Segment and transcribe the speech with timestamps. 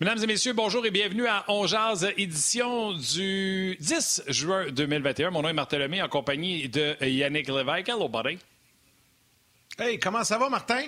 [0.00, 1.66] Mesdames et messieurs, bonjour et bienvenue à On
[2.16, 5.32] édition du 10 juin 2021.
[5.32, 7.88] Mon nom est Lemay en compagnie de Yannick Lévesque.
[7.88, 8.38] Hello, buddy.
[9.76, 10.84] Hey, comment ça va, Martin?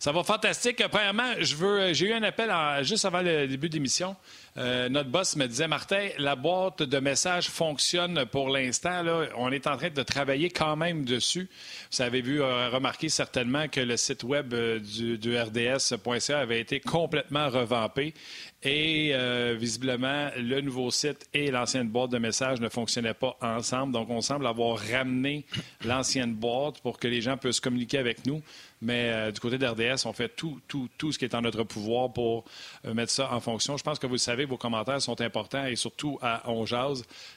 [0.00, 0.80] Ça va fantastique.
[0.92, 2.52] Premièrement, je veux, j'ai eu un appel
[2.82, 4.14] juste avant le début d'émission.
[4.56, 9.02] Euh, notre boss me disait, Martin, la boîte de messages fonctionne pour l'instant.
[9.36, 11.48] On est en train de travailler quand même dessus.
[11.90, 16.78] Vous avez vu, euh, remarqué certainement que le site web euh, du RDS.ca avait été
[16.78, 18.14] complètement revampé.
[18.62, 19.14] Et
[19.56, 23.92] visiblement, le nouveau site et l'ancienne boîte de messages ne fonctionnaient pas ensemble.
[23.92, 25.46] Donc, on semble avoir ramené
[25.84, 28.42] l'ancienne boîte pour que les gens puissent communiquer avec nous.
[28.80, 31.64] Mais euh, du côté d'RDS, on fait tout, tout, tout ce qui est en notre
[31.64, 32.44] pouvoir pour
[32.86, 33.76] euh, mettre ça en fonction.
[33.76, 36.64] Je pense que vous le savez, vos commentaires sont importants et surtout à On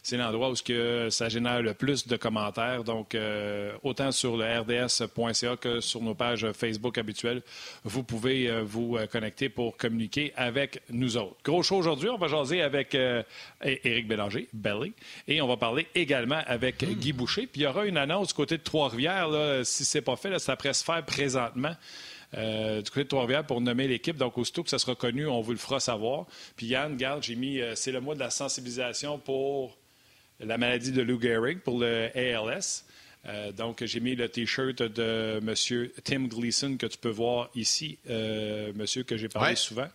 [0.04, 2.84] c'est l'endroit où que ça génère le plus de commentaires.
[2.84, 7.42] Donc, euh, autant sur le rds.ca que sur nos pages Facebook habituelles,
[7.84, 11.38] vous pouvez vous connecter pour communiquer avec nous autres.
[11.44, 12.96] Gros show aujourd'hui, on va jaser avec
[13.62, 14.94] Éric Bélanger, Belly,
[15.28, 16.94] et on va parler également avec hmm.
[16.94, 17.48] Guy Boucher.
[17.48, 19.30] Puis il y aura une annonce du côté de Trois-Rivières.
[19.64, 21.76] Si ce n'est pas fait, là, ça pourrait se faire présenter présentement.
[22.34, 24.16] Euh, du côté de Trois-Rivières pour nommer l'équipe.
[24.16, 26.28] Donc, aussitôt que ça sera connu, on vous le fera savoir.
[26.56, 29.78] Puis Yann, garde, j'ai mis, euh, c'est le mois de la sensibilisation pour
[30.40, 32.86] la maladie de Lou Gehrig, pour le ALS.
[33.28, 35.90] Euh, donc, j'ai mis le T-shirt de M.
[36.04, 38.00] Tim Gleason que tu peux voir ici,
[38.76, 39.90] monsieur que j'ai parlé souvent,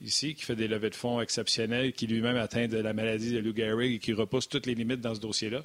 [0.00, 3.38] ici, qui fait des levées de fonds exceptionnelles, qui lui-même atteint de la maladie de
[3.40, 5.64] Lou Gehrig et qui repousse toutes les limites dans ce dossier-là.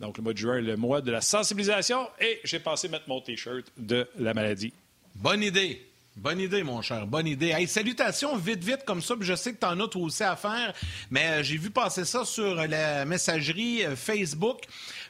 [0.00, 2.08] Donc, le mois de juin, le mois de la sensibilisation.
[2.20, 4.72] Et j'ai pensé mettre mon T-shirt de la maladie.
[5.14, 5.89] Bonne idée.
[6.16, 7.06] Bonne idée, mon cher.
[7.06, 7.50] Bonne idée.
[7.50, 9.14] Hey, salutations, vite, vite, comme ça.
[9.20, 10.74] je sais que tu en as toi aussi à faire,
[11.08, 14.66] mais euh, j'ai vu passer ça sur la messagerie euh, Facebook.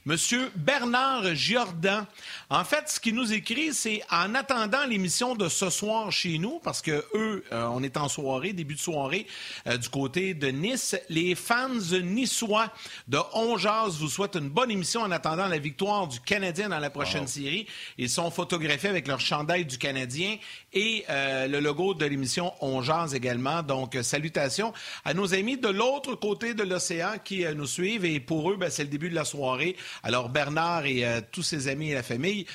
[0.07, 2.07] Monsieur Bernard Giordan.
[2.49, 6.59] En fait, ce qu'il nous écrit, c'est en attendant l'émission de ce soir chez nous,
[6.59, 9.27] parce que eux, euh, on est en soirée, début de soirée,
[9.67, 10.97] euh, du côté de Nice.
[11.11, 11.69] Les fans
[12.03, 12.73] niçois
[13.09, 16.91] de Ongeaz vous souhaitent une bonne émission en attendant la victoire du Canadien dans la
[16.91, 17.67] prochaine série.
[17.99, 20.39] Ils sont photographiés avec leur chandail du Canadien
[20.73, 23.63] et euh, le logo de l'émission Ongeaz également.
[23.63, 24.73] Donc, salutations
[25.05, 28.71] à nos amis de l'autre côté de l'océan qui nous suivent et pour eux, ben,
[28.71, 29.77] c'est le début de la soirée.
[30.03, 32.47] Alors, Bernard et euh, tous ses amis et la famille,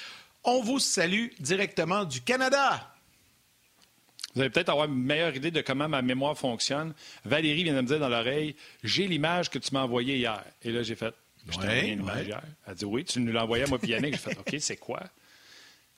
[0.44, 2.92] on vous salue directement du Canada.
[4.34, 6.94] Vous allez peut-être avoir une meilleure idée de comment ma mémoire fonctionne.
[7.24, 10.44] Valérie vient de me dire dans l'oreille J'ai l'image que tu m'as envoyée hier.
[10.62, 11.14] Et là, j'ai fait
[11.48, 12.42] Je t'ai envoyé une image hier.
[12.68, 14.14] Elle dit Oui, tu nous l'as envoyée à moi, Yannick.
[14.14, 15.04] J'ai fait OK, c'est quoi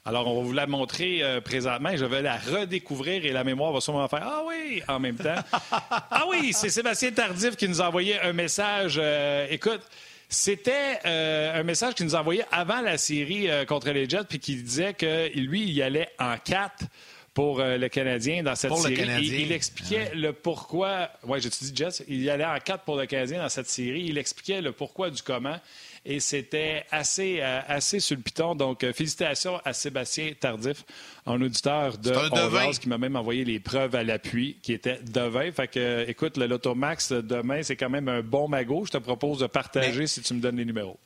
[0.07, 3.73] alors, on va vous la montrer euh, présentement je vais la redécouvrir et la mémoire
[3.73, 5.35] va sûrement faire Ah oui, en même temps.
[5.51, 8.97] ah oui, c'est Sébastien Tardif qui nous a envoyé un message.
[8.97, 9.81] Euh, écoute,
[10.29, 14.56] c'était euh, un message qu'il nous envoyait avant la série contre les Jets, puis qui
[14.56, 16.85] disait que lui, il y allait en quatre
[17.34, 19.28] pour le Canadien dans cette série.
[19.28, 21.09] il expliquait le pourquoi.
[21.23, 22.06] Oui, j'ai dit Jets?
[22.07, 24.06] Il y allait en quatre pour le Canadien dans cette série.
[24.06, 25.59] Il expliquait le pourquoi du comment
[26.07, 28.56] et c'était assez, euh, assez sur le piton.
[28.56, 30.85] Donc, euh, félicitations à Sébastien Tardif,
[31.25, 35.51] un auditeur de Honduras, qui m'a même envoyé les preuves à l'appui, qui était devin.
[35.51, 38.85] Fait que, écoute, le Lotomax demain, c'est quand même un bon magot.
[38.85, 40.97] Je te propose de partager si tu me donnes les numéros.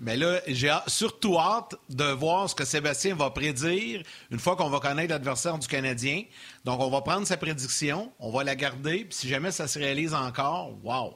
[0.00, 4.70] Mais là, j'ai surtout hâte de voir ce que Sébastien va prédire une fois qu'on
[4.70, 6.22] va connaître l'adversaire du Canadien.
[6.64, 9.78] Donc, on va prendre sa prédiction, on va la garder, puis si jamais ça se
[9.78, 11.14] réalise encore, wow!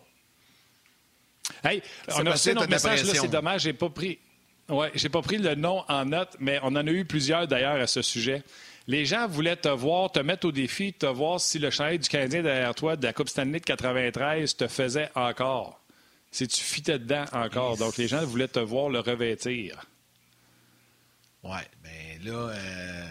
[1.64, 4.18] Hey, on a reçu notre message, c'est dommage, j'ai pas pris.
[4.68, 7.80] Ouais, j'ai pas pris le nom en note, mais on en a eu plusieurs d'ailleurs
[7.80, 8.42] à ce sujet.
[8.86, 12.08] Les gens voulaient te voir, te mettre au défi, te voir si le chantier du
[12.08, 15.80] Canadien derrière toi de la Coupe Stanley de 93 te faisait encore.
[16.30, 17.76] Si tu fitais dedans encore.
[17.76, 19.84] Donc les gens voulaient te voir le revêtir.
[21.44, 23.10] Ouais, bien là, euh,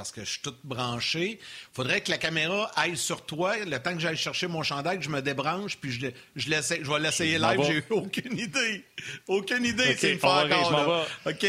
[0.00, 1.32] parce que je suis tout branché.
[1.32, 4.96] Il faudrait que la caméra aille sur toi le temps que j'aille chercher mon chandail,
[4.96, 7.60] que je me débranche, puis je, je, je vais l'essayer live.
[7.66, 8.82] J'ai aucune idée.
[9.28, 11.06] Aucune idée okay, me encore.
[11.26, 11.46] OK.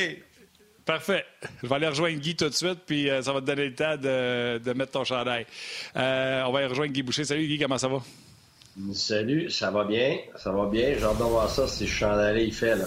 [0.83, 1.25] Parfait.
[1.63, 3.75] Je vais aller rejoindre Guy tout de suite, puis euh, ça va te donner le
[3.75, 5.45] temps de, de mettre ton chandail.
[5.95, 7.23] Euh, on va aller rejoindre Guy Boucher.
[7.23, 8.03] Salut Guy, comment ça va?
[8.93, 10.17] Salut, ça va bien?
[10.35, 10.95] Ça va bien?
[10.99, 12.85] J'ai hâte de voir ça si le chandail il fait, là.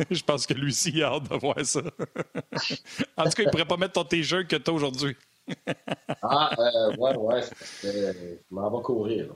[0.10, 1.80] je pense que lui aussi a hâte de voir ça.
[3.16, 5.16] en tout cas, il ne pourrait pas mettre ton t-shirt que tu as aujourd'hui.
[6.22, 7.42] ah, euh, ouais, ouais.
[7.84, 9.34] Euh, je m'en vais courir.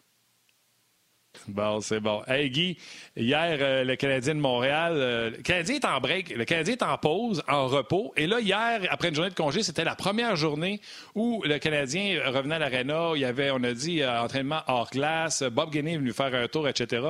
[1.49, 2.22] Bon, c'est bon.
[2.28, 2.78] Hey Guy,
[3.16, 6.96] hier, euh, le Canadien de Montréal, le Canadien est en break, le Canadien est en
[6.96, 8.12] pause, en repos.
[8.16, 10.81] Et là, hier, après une journée de congé, c'était la première journée
[11.16, 13.12] où le Canadien revenait à l'aréna.
[13.16, 15.43] Il y avait, on a dit, entraînement hors glace.
[15.43, 17.02] Bob Guinée est venu faire un tour, etc.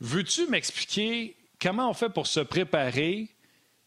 [0.00, 3.28] Veux-tu m'expliquer comment on fait pour se préparer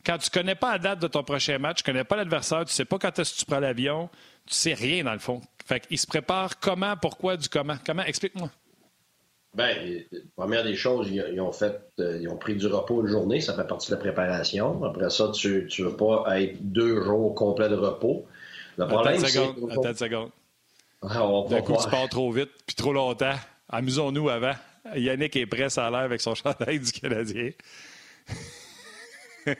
[0.05, 2.73] quand tu connais pas la date de ton prochain match, tu connais pas l'adversaire, tu
[2.73, 4.09] sais pas quand est-ce que tu prends l'avion,
[4.45, 5.41] tu sais rien dans le fond.
[5.65, 7.75] Fait qu'il se prépare comment, pourquoi, du comment.
[7.85, 8.03] Comment?
[8.03, 8.49] Explique-moi.
[9.53, 9.75] Bien,
[10.35, 13.53] première des choses, ils, ont fait, euh, ils ont pris du repos une journée, ça
[13.53, 14.83] fait partie de la préparation.
[14.83, 18.25] Après ça, tu ne veux pas être deux jours complets de repos.
[18.77, 19.39] Le problème, c'est...
[19.39, 20.29] Attends une seconde.
[21.49, 23.35] D'un coup, tu pars trop vite, puis trop longtemps.
[23.69, 24.53] Amusons-nous avant.
[24.95, 27.51] Yannick est prêt, ça a l'air, avec son chandail du Canadien.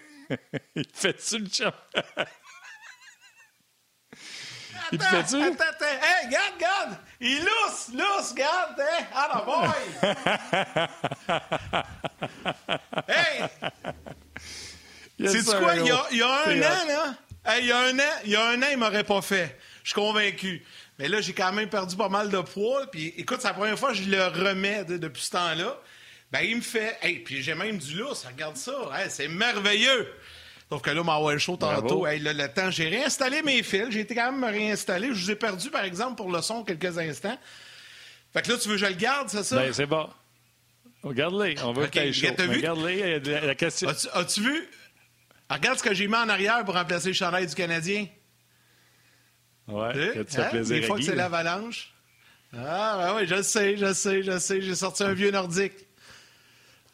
[0.76, 1.72] Il fait-tu le chum?
[4.92, 5.42] Il te fait-tu?
[5.42, 6.98] Attends, attends, hey, regarde, regarde!
[7.20, 9.06] Il lousse, lousse, regarde, hein?
[9.14, 9.70] Ah, boy!
[13.08, 13.44] hey!
[15.28, 15.76] C'est quoi?
[15.76, 17.16] Il y, a, il y a un an, là?
[17.46, 19.58] Hey, il y a un an, il y a un an, il m'aurait pas fait.
[19.84, 20.66] Je suis convaincu.
[21.00, 22.88] Mais là, j'ai quand même perdu pas mal de poids.
[22.92, 25.78] Puis écoute, c'est la première fois que je le remets depuis ce temps-là.
[26.32, 26.98] Ben, il me fait.
[27.02, 28.74] Hey, puis j'ai même du lousse, regarde ça.
[29.10, 30.12] c'est merveilleux.
[30.70, 32.06] Sauf que là, m'a chaud tantôt.
[32.06, 33.90] Hey, là, le temps, j'ai réinstallé mes fils.
[33.90, 35.10] J'ai été quand même me réinstaller.
[35.14, 37.38] Je vous ai perdu, par exemple, pour le son quelques instants.
[38.34, 39.56] Fait que là, tu veux que je le garde, c'est ça?
[39.56, 40.10] Ben, c'est bon.
[41.04, 41.56] Regarde-les.
[41.64, 42.50] On veut okay, que.
[42.50, 43.20] Regarde-les.
[43.20, 43.88] La question...
[43.88, 44.70] As-tu vu?
[45.50, 48.08] Regarde ce que j'ai mis en arrière pour remplacer le chandail du Canadien.
[49.68, 50.48] Ouais, que tu hein?
[50.50, 51.94] plaisir Des fois que c'est l'avalanche.
[52.54, 54.62] Ah, ben oui, je sais, je sais, je sais.
[54.62, 55.74] J'ai sorti un vieux nordique.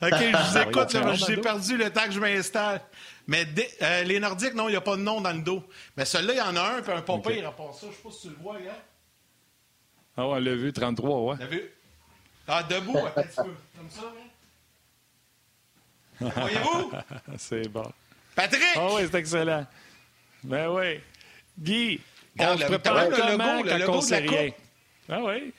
[0.02, 2.82] OK, je vous écoute, j'ai perdu le temps que je m'installe.
[3.28, 3.46] Mais
[3.82, 5.64] euh, les Nordiques, non, il n'y a pas de nom dans le dos.
[5.96, 7.36] Mais celui-là, il y en a un, puis un pas okay.
[7.36, 7.82] pire à part ça.
[7.84, 8.84] Je ne sais pas si tu le vois, gars.
[10.18, 11.36] Ah ouais, on l'a vu, 33, ouais.
[11.40, 11.72] T'as vu?
[12.48, 13.54] Ah, debout, un petit peu.
[13.78, 14.30] Comme ça, hein?
[16.36, 16.92] Voyez-vous?
[17.38, 17.92] c'est bon.
[18.36, 18.64] Patrick!
[18.76, 19.66] Ah oui, c'est excellent.
[20.44, 21.00] Ben oui.
[21.58, 22.02] Guy,
[22.40, 24.52] on se prépare le comment logo, quand on sait rien?
[25.10, 25.54] Ah oui.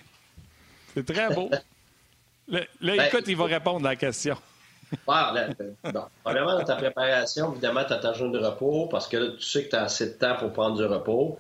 [0.94, 1.50] C'est très beau.
[2.48, 4.36] là, ben, écoute, il va répondre à la question.
[5.08, 5.34] Ah,
[5.92, 6.02] bon.
[6.22, 9.42] Premièrement, dans ta préparation, évidemment, tu as ta journée de repos parce que là, tu
[9.42, 11.38] sais que tu as assez de temps pour prendre du repos.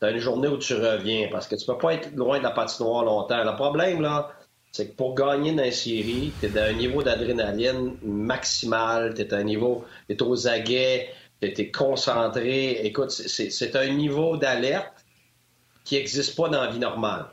[0.00, 2.42] Tu as une journée où tu reviens parce que tu peux pas être loin de
[2.42, 3.42] la patinoire longtemps.
[3.42, 4.30] Le problème, là,
[4.72, 9.22] c'est que pour gagner dans la série, tu es à un niveau d'adrénaline maximal, tu
[9.22, 11.10] es à un niveau, tu es aux aguets,
[11.42, 12.72] es concentré.
[12.84, 15.04] Écoute, c'est un niveau d'alerte
[15.84, 17.26] qui n'existe pas dans la vie normale.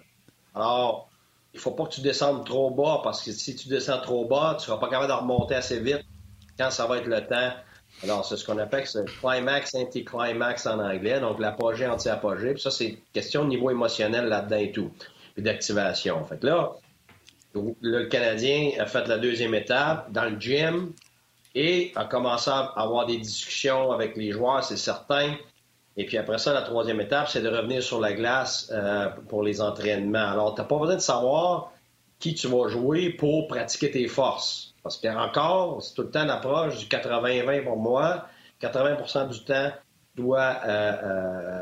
[0.56, 1.10] Alors,
[1.54, 4.56] il faut pas que tu descendes trop bas parce que si tu descends trop bas,
[4.60, 6.06] tu seras pas capable de remonter assez vite
[6.58, 7.52] quand ça va être le temps.
[8.04, 12.54] Alors, c'est ce qu'on appelle le climax anti-climax en anglais, donc l'apogée anti-apogée.
[12.54, 14.92] Puis ça, c'est question de niveau émotionnel là-dedans et tout,
[15.34, 16.24] puis d'activation.
[16.26, 16.74] Fait là,
[17.82, 20.94] le Canadien a fait la deuxième étape dans le gym
[21.58, 25.34] et a commencé à avoir des discussions avec les joueurs, c'est certain.
[25.98, 29.42] Et puis après ça, la troisième étape, c'est de revenir sur la glace euh, pour
[29.42, 30.30] les entraînements.
[30.30, 31.72] Alors, tu n'as pas besoin de savoir
[32.20, 34.76] qui tu vas jouer pour pratiquer tes forces.
[34.84, 38.28] Parce que encore, c'est tout le temps l'approche du 80-20 pour moi.
[38.62, 39.72] 80% du temps,
[40.16, 41.62] tu dois euh, euh,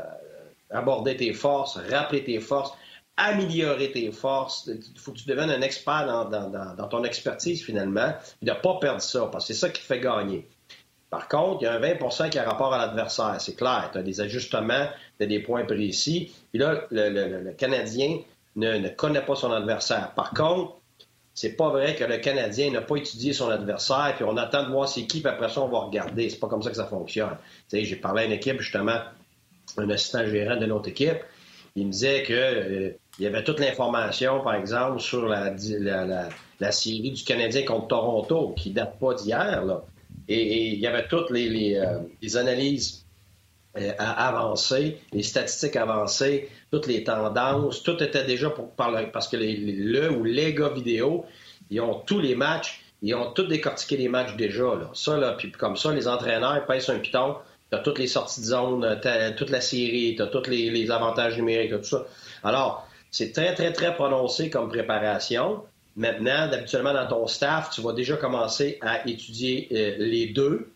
[0.70, 2.72] aborder tes forces, rappeler tes forces,
[3.16, 4.68] améliorer tes forces.
[4.68, 8.12] Il faut que tu deviennes un expert dans, ton expertise finalement.
[8.42, 10.46] Et de ne pas perdre ça, parce que c'est ça qui te fait gagner.
[11.08, 13.90] Par contre, il y a un 20% qui a rapport à l'adversaire, c'est clair.
[13.92, 16.34] Tu as des ajustements, tu as des points précis.
[16.50, 18.18] Puis là, le, Canadien
[18.56, 20.12] ne, connaît pas son adversaire.
[20.14, 20.76] Par contre,
[21.32, 24.70] c'est pas vrai que le Canadien n'a pas étudié son adversaire, puis on attend de
[24.70, 26.28] voir ses équipes, après ça, on va regarder.
[26.28, 27.36] C'est pas comme ça que ça fonctionne.
[27.68, 28.98] Tu sais, j'ai parlé à une équipe, justement,
[29.76, 31.18] un assistant gérant de notre équipe.
[31.76, 35.54] Il me disait que euh, il y avait toute l'information, par exemple, sur la,
[36.60, 39.84] la, série du Canadien contre Toronto, qui date pas d'hier, là.
[40.28, 43.06] Et, il y avait toutes les, euh, analyses
[43.78, 50.10] euh, avancées, les statistiques avancées, toutes les tendances, tout était déjà pour parce que le
[50.10, 51.24] ou les gars vidéo,
[51.70, 54.64] ils ont tous les matchs, ils ont tous décortiqué les matchs déjà.
[54.64, 54.90] Là.
[54.94, 57.36] Ça, là, puis comme ça, les entraîneurs pèsent un piton,
[57.70, 59.00] tu as toutes les sorties de zone,
[59.36, 62.06] toute la série, tu as tous les, les, avantages numériques, tout ça.
[62.42, 62.85] Alors,
[63.16, 65.62] c'est très, très, très prononcé comme préparation.
[65.96, 70.70] Maintenant, habituellement, dans ton staff, tu vas déjà commencer à étudier euh, les deux.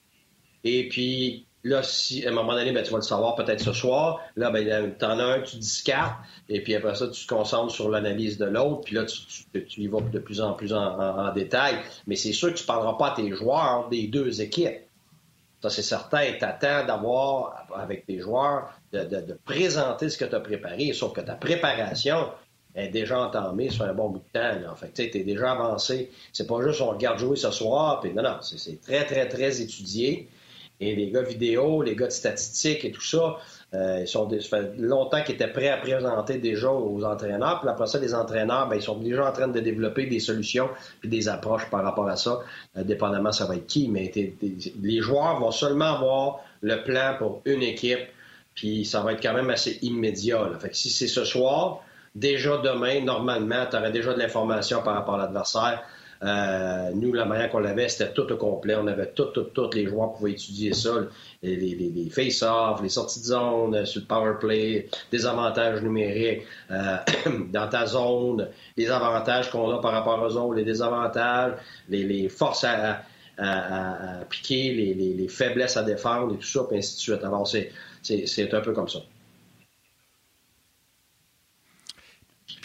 [0.64, 3.74] Et puis, là, si à un moment donné, ben, tu vas le savoir peut-être ce
[3.74, 6.16] soir, là, tu en as un, tu discartes,
[6.48, 9.18] et puis après ça, tu te concentres sur l'analyse de l'autre, puis là, tu,
[9.66, 11.74] tu, y vas de plus en plus en, détail.
[12.06, 14.80] Mais c'est sûr que tu ne parleras pas à tes joueurs des deux équipes.
[15.62, 16.32] Ça, c'est certain.
[16.38, 21.12] Tu attends d'avoir, avec tes joueurs, de, de présenter ce que tu as préparé, sauf
[21.12, 22.28] que ta préparation,
[22.74, 24.70] est déjà entamée sur un bon bout de temps.
[24.70, 26.10] En fait, tu es déjà avancé.
[26.32, 29.60] C'est pas juste on regarde jouer ce soir, puis non, non, c'est très, très, très
[29.60, 30.28] étudié.
[30.78, 33.36] Et les gars vidéo, les gars de statistiques et tout ça,
[33.72, 37.60] Euh, ils sont, ça fait longtemps qu'ils étaient prêts à présenter déjà aux entraîneurs.
[37.60, 40.68] Puis après ça, les entraîneurs, ben, ils sont déjà en train de développer des solutions
[41.00, 42.40] puis des approches par rapport à ça.
[42.76, 43.88] Euh, dépendamment, ça va être qui.
[43.88, 44.10] Mais
[44.82, 48.00] les joueurs vont seulement avoir le plan pour une équipe.
[48.56, 50.48] Puis ça va être quand même assez immédiat.
[50.48, 50.58] Là.
[50.58, 51.82] Fait que si c'est ce soir,
[52.16, 55.82] déjà demain, normalement, tu aurais déjà de l'information par rapport à l'adversaire.
[56.22, 58.74] Euh, nous, la manière qu'on l'avait, c'était tout au complet.
[58.74, 60.90] On avait tout, tout, tous les joueurs pouvaient étudier ça.
[61.42, 66.42] Les, les, face-off, les sorties de zone euh, sur le power play, des avantages numériques
[66.70, 66.96] euh,
[67.52, 71.54] dans ta zone, les avantages qu'on a par rapport aux autres, les désavantages,
[71.88, 73.02] les, forces à,
[74.28, 77.24] piquer, les, faiblesses à défendre et tout ça, puis ainsi de suite.
[77.24, 78.98] Alors, c'est un peu comme ça.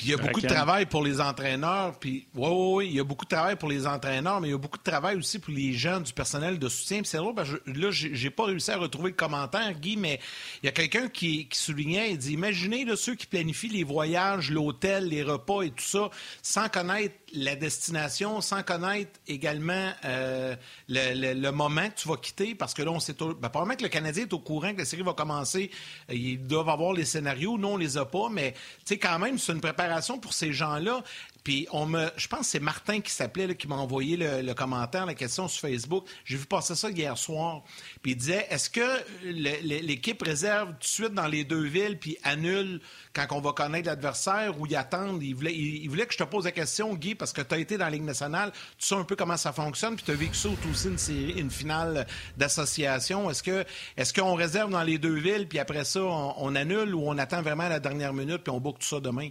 [0.06, 1.98] Il y a beaucoup de travail pour les entraîneurs.
[2.00, 4.52] Puis, oui, oui, oui, il y a beaucoup de travail pour les entraîneurs, mais il
[4.52, 7.02] y a beaucoup de travail aussi pour les gens du personnel de soutien.
[7.04, 10.20] c'est drôle, parce que là, j'ai pas réussi à retrouver le commentaire, Guy, mais
[10.62, 15.08] il y a quelqu'un qui, soulignait, il dit, imaginez ceux qui planifient les voyages, l'hôtel,
[15.08, 16.10] les repas et tout ça,
[16.44, 20.56] sans connaître la destination, sans connaître également euh,
[20.88, 23.14] le, moment que tu vas quitter, parce que là, on sait...
[23.14, 25.72] Ben, probablement que le Canadien est au courant que la série va commencer.
[26.10, 27.58] Ils doivent avoir les scénarios.
[27.58, 30.54] Nous, on les a pas, mais tu sais, quand même, c'est une préparation pour ces
[30.54, 31.04] gens-là.
[31.46, 35.06] Puis on me, je pense que c'est Martin qui s'appelait, qui m'a envoyé le, commentaire,
[35.06, 36.06] la question sur Facebook.
[36.26, 37.62] J'ai vu passer ça hier soir.
[38.02, 38.82] Puis il disait, est-ce que
[39.24, 42.82] l'équipe réserve tout de suite dans les deux villes puis annule
[43.14, 45.22] quand on va connaître l'adversaire ou y attendent?
[45.22, 47.60] Il voulait, il, voulait que je te pose la question, Guy, parce que tu as
[47.60, 50.16] été dans la Ligue nationale, tu sais un peu comment ça fonctionne, puis tu as
[50.16, 53.30] vécu ça aussi une, une finale d'association.
[53.30, 53.64] Est-ce que
[53.98, 57.20] est-ce qu'on réserve dans les deux villes puis après ça on, on annule ou on
[57.20, 59.30] attend vraiment la dernière minute puis on boucle tout ça demain?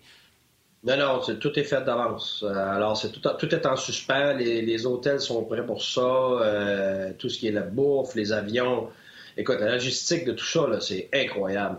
[0.85, 2.45] Non, non, tout est fait d'avance.
[2.47, 4.35] Euh, alors, c'est tout, est en suspens.
[4.35, 6.03] Les, hôtels sont prêts pour ça.
[6.03, 8.91] Euh, tout ce qui est la bouffe, les avions.
[9.37, 11.79] Écoute, la logistique de tout ça, c'est incroyable.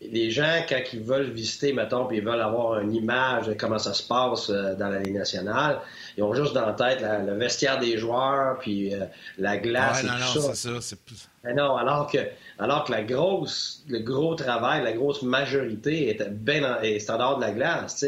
[0.00, 3.78] Les gens, quand ils veulent visiter, mettons, puis ils veulent avoir une image de comment
[3.78, 5.80] ça se passe euh, dans la Ligue nationale,
[6.16, 8.92] ils ont juste dans la tête le vestiaire des joueurs, puis
[9.38, 10.54] la glace et tout ça.
[10.54, 10.96] ça.
[11.44, 12.18] Mais non, alors que,
[12.58, 17.42] alors que la grosse, le gros travail, la grosse majorité était bien est standard de
[17.42, 18.04] la glace.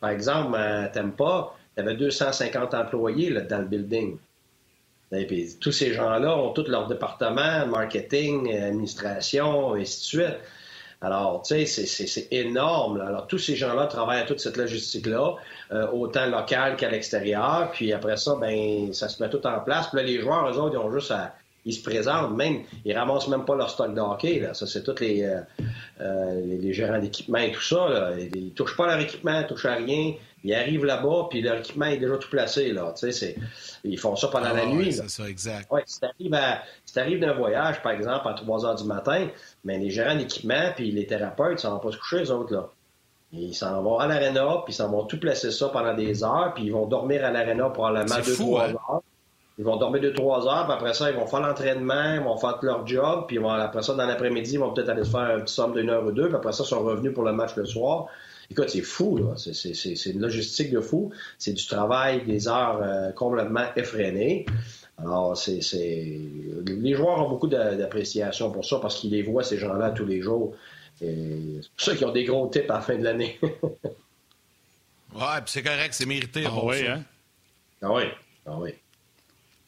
[0.00, 4.18] Par exemple, à Tempa, il y avait 250 employés là, dans le building.
[5.12, 10.38] Et puis, tous ces gens-là ont tous leur département, marketing, administration, et ainsi de suite.
[11.04, 13.00] Alors, tu sais, c'est énorme.
[13.00, 15.34] Alors, tous ces gens-là travaillent à toute cette logistique-là,
[15.72, 17.70] euh, autant local qu'à l'extérieur.
[17.72, 19.88] Puis après ça, ben, ça se met tout en place.
[19.88, 21.12] Puis là, les joueurs, eux autres, ils ont juste
[21.66, 24.40] ils se présentent même, ils ramassent même pas leur stock de hockey.
[24.40, 24.54] Là.
[24.54, 25.40] Ça, c'est tous les, euh,
[26.00, 28.10] euh, les, gérants d'équipement et tout ça.
[28.34, 30.14] Ils, touchent pas leur équipement, ils touchent à rien.
[30.44, 32.70] Ils arrivent là-bas, puis leur équipement est déjà tout placé.
[32.72, 32.92] Là.
[32.94, 33.34] C'est,
[33.82, 34.92] ils font ça pendant la ah nuit.
[34.92, 35.72] C'est ça, exact.
[35.72, 39.28] Ouais, si tu arrives d'un voyage, par exemple, à 3 heures du matin,
[39.64, 42.52] mais les gérants d'équipement puis les thérapeutes, ils s'en vont pas se coucher, les autres.
[42.52, 42.68] Là.
[43.32, 46.52] Ils s'en vont à l'aréna, puis ils s'en vont tout placer ça pendant des heures,
[46.54, 48.74] puis ils vont dormir à l'aréna probablement deux, trois hein?
[48.74, 49.02] heures.
[49.56, 52.36] Ils vont dormir deux, trois heures, puis après ça, ils vont faire l'entraînement, ils vont
[52.36, 55.40] faire leur job, puis après ça, dans l'après-midi, ils vont peut-être aller se faire un
[55.40, 57.56] petit somme d'une heure ou deux, puis après ça, ils sont revenus pour le match
[57.56, 58.08] le soir.
[58.50, 59.34] Écoute, c'est fou, là.
[59.36, 61.12] C'est une logistique de fou.
[61.38, 64.46] C'est du travail, des heures euh, complètement effrénées.
[64.98, 65.60] Alors, c'est.
[66.66, 70.20] Les joueurs ont beaucoup d'appréciation pour ça parce qu'ils les voient, ces gens-là, tous les
[70.20, 70.54] jours.
[70.98, 73.38] C'est pour ça qu'ils ont des gros tips à la fin de l'année.
[73.42, 73.50] ouais,
[75.12, 76.44] puis c'est correct, c'est mérité.
[76.46, 77.02] Ah oui, hein?
[77.82, 78.04] Ah oui,
[78.46, 78.70] ah oui.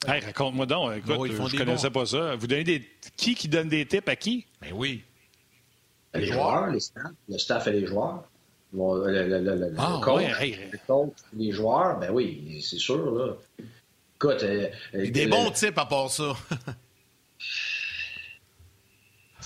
[0.07, 0.93] Hey, raconte-moi donc.
[0.99, 2.37] Écoute, je ne connaissais pas ça.
[2.37, 2.89] Vous donnez des...
[3.17, 4.47] Qui qui donne des tips à qui?
[4.61, 5.03] Ben oui.
[6.15, 7.13] Les, joueurs, les staffs.
[7.29, 8.25] Le staff et les joueurs.
[8.73, 10.25] Le, le, le, ah, coach,
[11.35, 13.15] les joueurs, ben oui, c'est sûr.
[13.15, 13.35] Là.
[14.17, 16.35] Écoute, euh, euh des bons tips à part ça.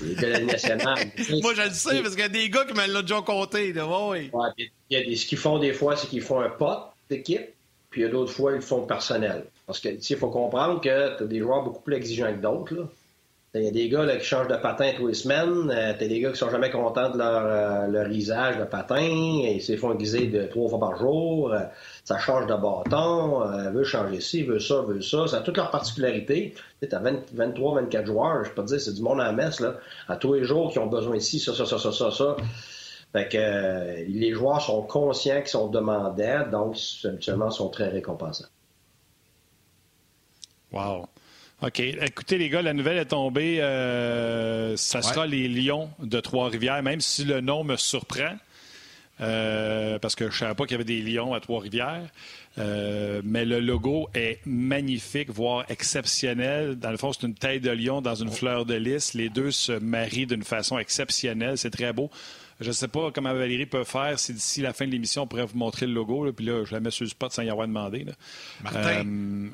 [0.02, 1.10] nationale.
[1.42, 3.72] Moi, je le sais, parce qu'il y a des gars qui me l'ont déjà compté.
[3.72, 3.86] Là.
[3.86, 6.92] Ouais, il y a des, ce qu'ils font des fois, c'est qu'ils font un pot
[7.08, 7.48] d'équipe,
[7.90, 9.44] puis il y a d'autres fois, ils le font personnel.
[9.66, 12.88] Parce que, il faut comprendre que tu as des joueurs beaucoup plus exigeants que d'autres.
[13.52, 15.72] Il y a des gars qui changent de patin tous les semaines.
[15.72, 19.00] Euh, tu as des gars qui sont jamais contents de leur, euh, de patin.
[19.00, 21.52] Ils se font guiser de trois fois par jour.
[21.52, 21.64] Euh,
[22.04, 23.40] ça change de bâton.
[23.72, 25.26] veut changer ci, veut ça, veut ça.
[25.26, 26.54] Ça a toutes leurs particularités.
[26.80, 28.44] Tu as 23, 24 joueurs.
[28.44, 29.58] Je peux te dire, c'est du monde à la messe.
[29.58, 32.36] Là, à tous les jours qui ont besoin ici, ça, ça, ça, ça, ça, ça.
[33.12, 38.46] Fait que les joueurs sont conscients qu'ils sont demandés, donc habituellement sont très récompensants.
[40.72, 41.06] Wow.
[41.62, 41.80] OK.
[41.80, 43.60] Écoutez, les gars, la nouvelle est tombée.
[43.60, 48.36] Euh, ça sera les Lions de Trois-Rivières, même si le nom me surprend.
[49.18, 52.08] parce que je ne savais pas qu'il y avait des lions à Trois-Rivières.
[52.56, 56.76] mais le logo est magnifique, voire exceptionnel.
[56.76, 59.12] Dans le fond, c'est une tête de lion dans une fleur de lys.
[59.12, 61.58] Les deux se marient d'une façon exceptionnelle.
[61.58, 62.10] C'est très beau.
[62.60, 65.26] Je ne sais pas comment Valérie peut faire si d'ici la fin de l'émission, on
[65.26, 66.30] pourrait vous montrer le logo.
[66.32, 68.06] puis là, je la mets sur le spot sans y avoir demandé.
[68.62, 69.04] Martin,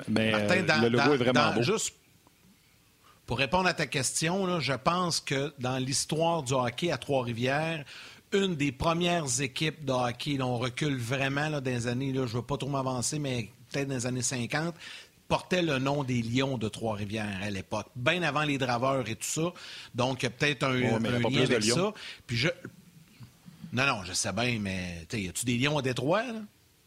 [0.07, 1.61] mais le logo est vraiment beau.
[1.61, 1.95] Juste
[3.25, 7.83] pour répondre à ta question, je pense que dans l'histoire du hockey à Trois-Rivières,
[8.31, 12.37] une des premières équipes de hockey, on recule vraiment dans les années, là, je ne
[12.37, 14.73] veux pas trop m'avancer, mais peut-être dans les années 50,
[15.27, 19.27] portait le nom des Lions de Trois-Rivières à l'époque, bien avant les Draveurs et tout
[19.27, 19.53] ça.
[19.93, 21.93] Donc, peut-être un, lien avec ça.
[22.25, 22.47] Puis je...
[23.73, 26.23] Non, non, je sais bien, mais y a-tu des Lions à Détroit?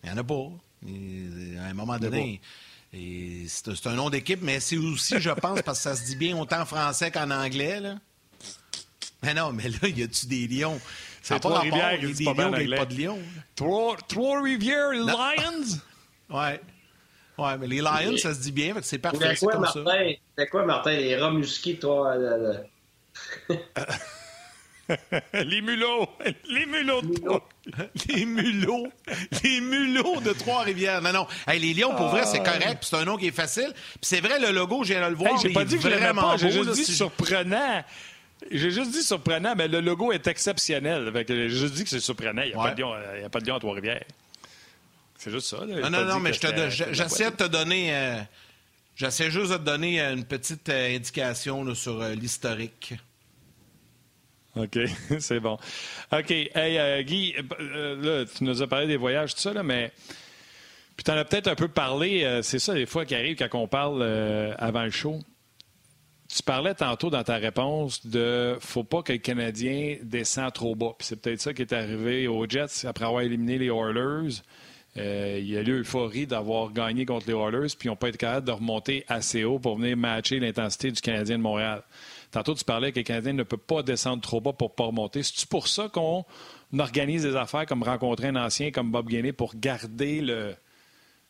[0.02, 0.50] Il n'y en a pas.
[1.62, 2.40] à un moment donné,
[2.92, 6.36] c'est un nom d'équipe, mais c'est aussi, je pense, parce que ça se dit bien
[6.36, 7.80] autant en français qu'en anglais.
[7.80, 7.96] Là.
[9.22, 10.80] Mais non, mais là, y a-tu des lions?
[11.22, 12.76] C'est Trois-Rivières qui dit pas bien anglais.
[12.76, 13.18] pas de lions.
[13.54, 15.78] Trois-Rivières Lions?
[16.30, 16.60] ouais.
[17.38, 19.34] Ouais, mais les Lions, ça se dit bien, c'est parfait.
[19.34, 19.84] C'est quoi, Martin?
[20.36, 20.92] C'est quoi, Martin?
[20.92, 22.16] Les rats musqués, toi?
[25.34, 26.08] les mulots!
[26.48, 27.48] Les mulots de Trois...
[28.08, 28.88] les mulots!
[29.44, 31.02] Les mulots de Trois-Rivières.
[31.02, 31.26] Non, non.
[31.48, 32.52] les lions, pour vrai, c'est ah.
[32.52, 32.78] correct.
[32.82, 33.72] C'est un nom qui est facile.
[34.00, 35.38] C'est vrai, le logo, j'ai le voir.
[35.38, 37.84] j'ai pas dit que vraiment J'ai juste dit surprenant.
[38.50, 41.12] J'ai juste dit surprenant, mais le logo est exceptionnel.
[41.28, 42.42] J'ai juste dit que c'est surprenant.
[42.42, 44.04] Il n'y a, pas de lion à Trois-Rivières.
[45.18, 45.66] C'est juste ça.
[45.66, 47.94] Non, non, non, mais j'essaie de te donner.
[47.94, 48.20] Euh,
[48.96, 52.94] j'essaie juste de te donner une petite euh, indication sur euh, l'historique.
[54.56, 54.78] OK,
[55.18, 55.58] c'est bon.
[56.12, 56.30] OK.
[56.30, 59.92] Hey, euh, Guy, euh, là, tu nous as parlé des voyages, tout ça, là, mais.
[60.96, 63.36] Puis tu en as peut-être un peu parlé, euh, c'est ça des fois qui arrive
[63.36, 64.02] quand on parle
[64.58, 65.18] avant le show.
[66.28, 70.94] Tu parlais tantôt dans ta réponse de faut pas que le Canadien descend trop bas.
[70.98, 74.42] Puis c'est peut-être ça qui est arrivé aux Jets après avoir éliminé les Oilers.
[74.94, 78.18] il y a eu l'euphorie d'avoir gagné contre les Oilers, puis ils n'ont pas été
[78.18, 81.82] capables de remonter assez haut pour venir matcher l'intensité du Canadien de Montréal.
[82.30, 84.84] Tantôt, tu parlais que les Canadiens ne peuvent pas descendre trop bas pour ne pas
[84.84, 85.22] remonter.
[85.22, 86.24] C'est-tu pour ça qu'on
[86.78, 90.54] organise des affaires comme rencontrer un ancien comme Bob Gainey pour garder le,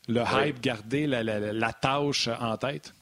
[0.09, 2.93] le hype, garder la, tâche en tête?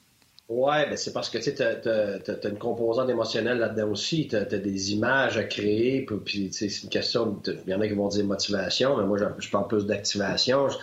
[0.49, 4.29] Oui, ben c'est parce que tu as, une composante émotionnelle là-dedans aussi.
[4.29, 6.07] Tu as, des images à créer.
[6.25, 7.43] Puis, c'est une question.
[7.47, 10.69] Il y en a qui vont dire motivation, mais moi, je, parle plus d'activation.
[10.69, 10.77] Tu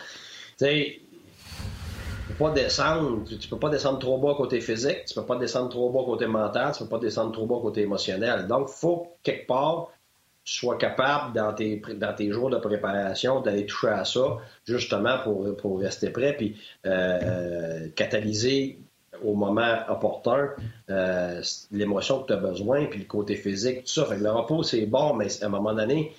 [0.58, 1.00] sais,
[2.34, 5.90] pas descendre, tu, peux pas descendre trop bas côté physique, tu peux pas descendre trop
[5.92, 8.48] bas côté mental, tu peux pas descendre trop bas côté émotionnel.
[8.48, 9.92] Donc, faut quelque part
[10.44, 15.18] tu sois capable dans tes, dans tes jours de préparation d'aller toucher à ça, justement
[15.24, 18.78] pour, pour rester prêt, puis euh, euh catalyser
[19.24, 20.52] au moment opportun
[20.90, 24.06] euh, l'émotion que tu as besoin, puis le côté physique, tout ça.
[24.06, 26.14] Fait que le repos, c'est bon, mais à un moment donné,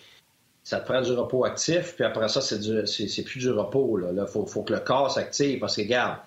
[0.67, 3.99] ça te prend du repos actif, puis après ça, c'est, c'est, plus du repos.
[3.99, 4.09] Là.
[4.13, 6.19] Il faut, que le corps s'active parce que, regarde,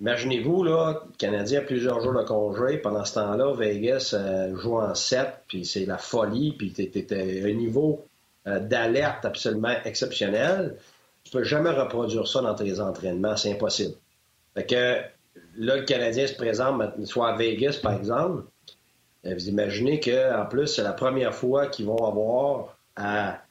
[0.00, 2.78] imaginez-vous, là, le Canadien a plusieurs jours de congé.
[2.78, 7.18] Pendant ce temps-là, Vegas euh, joue en 7, puis c'est la folie, puis tu à
[7.18, 8.06] un niveau
[8.46, 10.78] euh, d'alerte absolument exceptionnel.
[11.24, 13.92] Tu peux jamais reproduire ça dans tes entraînements, c'est impossible.
[14.54, 14.74] Fait que
[15.58, 18.44] là, le Canadien se présente, soit à Vegas, par exemple.
[19.26, 23.42] Euh, vous imaginez qu'en plus, c'est la première fois qu'ils vont avoir à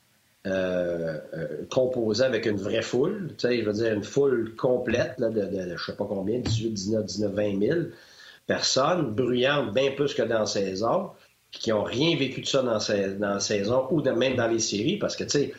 [0.45, 5.13] euh, euh, composer avec une vraie foule, tu sais, je veux dire une foule complète
[5.17, 7.79] là, de, de, je sais pas combien, 18, 19, 19, 20 000
[8.45, 11.11] personnes, bruyantes bien plus que dans la saison,
[11.51, 12.77] qui n'ont rien vécu de ça dans,
[13.19, 15.53] dans la saison ou de, même dans les séries, parce que, tu sais,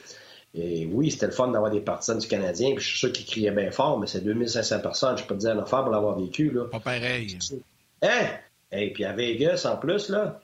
[0.54, 3.26] et oui, c'était le fun d'avoir des partisans du Canadien, puis je suis sûr qu'ils
[3.26, 6.18] criaient bien fort, mais c'est 2500 personnes, je peux te dire un affaire pour l'avoir
[6.18, 6.50] vécu.
[6.50, 6.66] Là.
[6.70, 7.38] Pas pareil.
[8.02, 8.28] Hein?
[8.70, 10.40] Et puis à Vegas, en plus, là,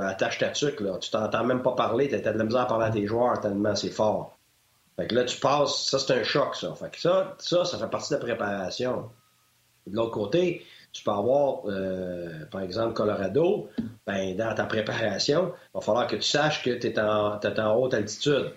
[0.00, 0.98] attache ta tuque, là.
[0.98, 3.74] Tu t'entends même pas parler, t'as de la misère à parler à tes joueurs tellement
[3.74, 4.36] c'est fort.
[4.96, 6.74] Fait que là, tu passes, ça c'est un choc, ça.
[6.74, 9.10] Fait que ça, ça, ça fait partie de la préparation.
[9.86, 13.68] De l'autre côté, tu peux avoir, euh, par exemple, Colorado,
[14.06, 17.94] ben, dans ta préparation, il va falloir que tu saches que tu es, en haute
[17.94, 18.52] altitude.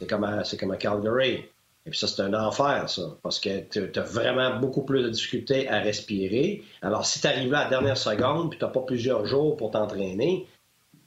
[0.00, 0.26] C'est comme,
[0.58, 1.49] comme à Calgary.
[1.86, 5.08] Et puis ça, c'est un enfer, ça, parce que tu as vraiment beaucoup plus de
[5.08, 6.62] difficultés à respirer.
[6.82, 9.70] Alors, si tu arrives à la dernière seconde, puis tu n'as pas plusieurs jours pour
[9.70, 10.46] t'entraîner,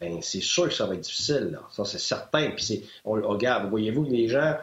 [0.01, 1.49] ben, c'est sûr que ça va être difficile.
[1.53, 1.61] Là.
[1.71, 2.51] Ça, c'est certain.
[2.51, 4.57] Puis c'est, on, regarde, voyez-vous que les gens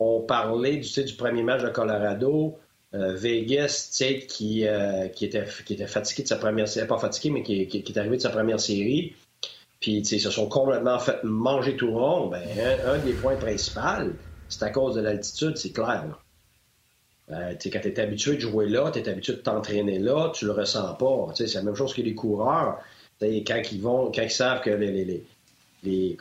[0.00, 2.58] ont parlé du, du premier match de Colorado,
[2.94, 5.44] euh, Vegas, qui, euh, qui, était,
[5.86, 8.58] fatigué de sa première série, pas fatigué, mais qui, qui, est arrivé de sa première
[8.58, 9.14] série.
[9.80, 12.28] Puis, ils se sont complètement fait manger tout rond.
[12.28, 12.42] Ben,
[12.86, 14.12] un des points principaux,
[14.52, 16.18] c'est à cause de l'altitude, c'est clair.
[17.30, 20.44] Euh, quand tu es habitué de jouer là, tu es habitué de t'entraîner là, tu
[20.44, 21.28] le ressens pas.
[21.34, 22.78] C'est la même chose que les coureurs.
[23.20, 25.24] quand ils vont, quand ils savent que les, les,
[25.84, 26.16] les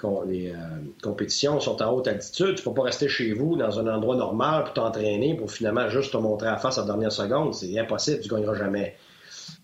[1.01, 2.55] compétitions sont en haute altitude.
[2.55, 5.89] Tu ne peux pas rester chez vous dans un endroit normal pour t'entraîner pour finalement
[5.89, 7.53] juste te montrer à face à la dernière seconde.
[7.53, 8.95] C'est impossible, tu ne gagneras jamais.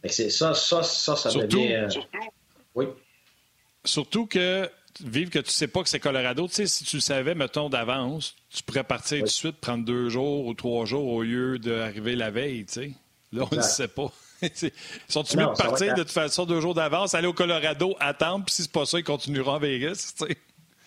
[0.04, 1.88] C'est ça, ça, ça, ça devient.
[2.76, 2.88] Oui.
[3.86, 4.70] Surtout que
[5.04, 7.70] vivre que tu sais pas que c'est Colorado, tu sais, si tu le savais, mettons,
[7.70, 11.60] d'avance, tu pourrais partir tout de suite, prendre deux jours ou trois jours au lieu
[11.60, 12.92] d'arriver la veille, tu sais.
[13.34, 14.12] Là, on ne sait pas.
[15.08, 18.56] Sont-ils mieux de partir de toute façon deux jours d'avance, aller au Colorado, attendre, puis
[18.56, 20.38] si c'est pas ça, ils continueront à Vegas, tu sais?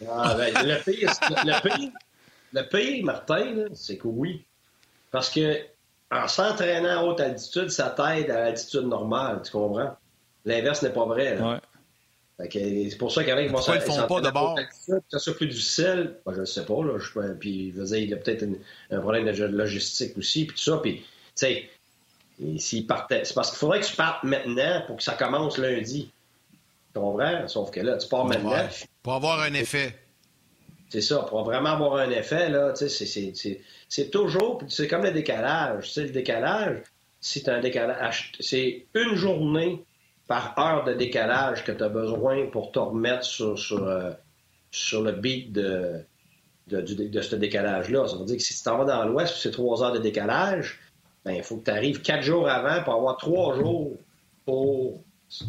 [0.08, 1.10] Ah, ben, le, pire,
[1.44, 1.90] le, pire,
[2.52, 4.44] le pire, Martin, c'est que oui.
[5.10, 5.58] Parce que
[6.10, 9.96] en s'entraînant à haute altitude, ça t'aide à l'altitude normale, tu comprends?
[10.44, 11.36] L'inverse n'est pas vrai.
[11.36, 11.52] Là.
[11.52, 11.60] Ouais.
[12.48, 14.58] C'est pour ça qu'avec vont ils font pas d'abord?
[15.08, 16.84] Ça soit plus difficile, ben, je ne sais pas.
[16.84, 18.46] Là, je, puis, je il y a peut-être
[18.90, 20.78] un problème de logistique aussi, puis tout ça.
[20.78, 21.68] Puis, tu sais,
[22.58, 26.10] s'ils partaient, c'est parce qu'il faudrait que tu partes maintenant pour que ça commence lundi.
[26.94, 27.46] Tu comprends?
[27.46, 28.68] Sauf que là, tu pars maintenant.
[29.02, 29.94] Pour avoir un effet.
[30.88, 35.12] C'est ça, pour vraiment avoir un effet, là, tu sais, c'est toujours, c'est comme le
[35.12, 35.86] décalage.
[35.86, 36.82] Tu sais, le décalage,
[37.20, 39.84] c'est un décalage, c'est une journée
[40.30, 44.12] par heure de décalage que tu as besoin pour te remettre sur, euh,
[44.92, 46.04] le beat de,
[46.68, 48.06] ce décalage-là.
[48.06, 50.78] Ça veut dire que si tu t'en vas dans l'Ouest, c'est trois heures de décalage,
[51.24, 53.96] ben, il faut que tu arrives quatre jours avant pour avoir trois jours
[54.44, 55.00] pour.
[55.28, 55.46] Ça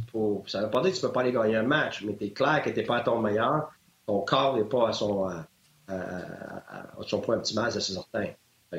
[0.62, 2.26] ne veut pas dire que tu ne peux pas aller gagner un match, mais tu
[2.26, 3.72] es clair que tu n'es pas à ton meilleur.
[4.08, 5.46] Ton corps n'est pas à son, à,
[5.90, 8.30] à, son point optimal, c'est certain.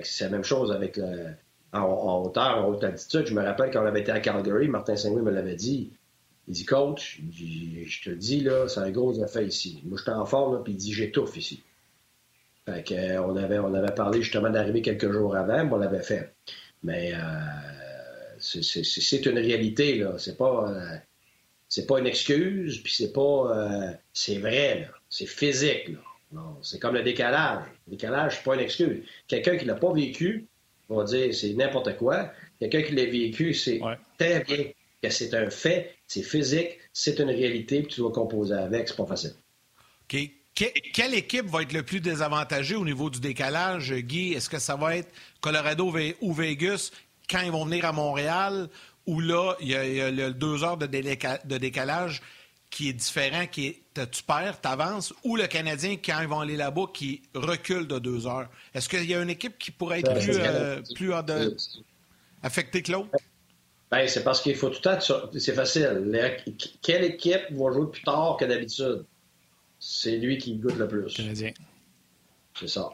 [0.02, 1.36] C'est la même chose avec le,
[1.72, 3.26] en, hauteur, en haute altitude.
[3.26, 5.90] Je me rappelle quand on avait été à Calgary, Martin Saint-Louis me l'avait dit.
[6.48, 9.80] Il dit, coach, je te dis, là, c'est un gros effet ici.
[9.84, 11.62] Moi, j'étais en forme, puis il dit, j'étouffe ici.
[12.66, 15.78] Fait que, euh, on, avait, on avait parlé justement d'arriver quelques jours avant, mais on
[15.78, 16.34] l'avait fait.
[16.82, 17.18] Mais euh,
[18.38, 20.18] c'est une réalité, là.
[20.18, 20.96] C'est pas, euh,
[21.68, 23.96] c'est pas une excuse, puis c'est pas.
[24.12, 24.88] c'est vrai, là.
[25.08, 26.42] C'est physique, là.
[26.62, 27.64] C'est comme le décalage.
[27.86, 29.04] Le décalage, c'est pas une excuse.
[29.28, 30.48] Quelqu'un qui l'a pas vécu,
[30.92, 32.32] on va dire c'est n'importe quoi.
[32.60, 33.80] Quelqu'un qui l'a vécu, c'est
[34.18, 34.64] très bien
[35.02, 38.96] que c'est un fait, c'est physique, c'est une réalité, puis tu dois composer avec, c'est
[38.96, 39.34] pas facile.
[40.04, 40.30] OK.
[40.92, 44.34] quelle équipe va être le plus désavantagée au niveau du décalage, Guy?
[44.34, 46.90] Est-ce que ça va être Colorado ou Vegas
[47.28, 48.68] quand ils vont venir à Montréal,
[49.06, 52.22] ou là, il y a, il deux heures de, de décalage
[52.72, 56.40] qui est différent, qui est tu perds, tu avances, ou le Canadien, quand ils vont
[56.40, 58.48] aller là-bas, qui recule de deux heures.
[58.72, 61.12] Est-ce qu'il y a une équipe qui pourrait être plus, euh, plus
[62.42, 63.10] affectée que l'autre?
[63.90, 65.28] Ben, c'est parce qu'il faut tout le temps.
[65.38, 66.10] C'est facile.
[66.80, 69.04] Quelle équipe va jouer plus tard que d'habitude?
[69.78, 71.12] C'est lui qui goûte le plus.
[71.12, 71.52] Canadien.
[72.58, 72.88] C'est ça.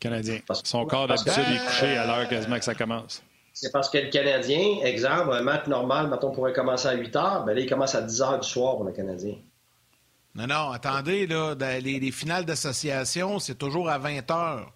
[0.00, 0.40] Canadien.
[0.64, 3.22] Son corps d'habitude est couché à l'heure quasiment que ça commence.
[3.60, 7.44] C'est parce que le Canadien, exemple, un match normal, mettons, pourrait commencer à 8 heures,
[7.44, 9.34] ben là, il commence à 10 heures du soir pour le Canadien.
[10.36, 14.72] Non, non, attendez, là, les, finales d'association, c'est toujours à 20 heures.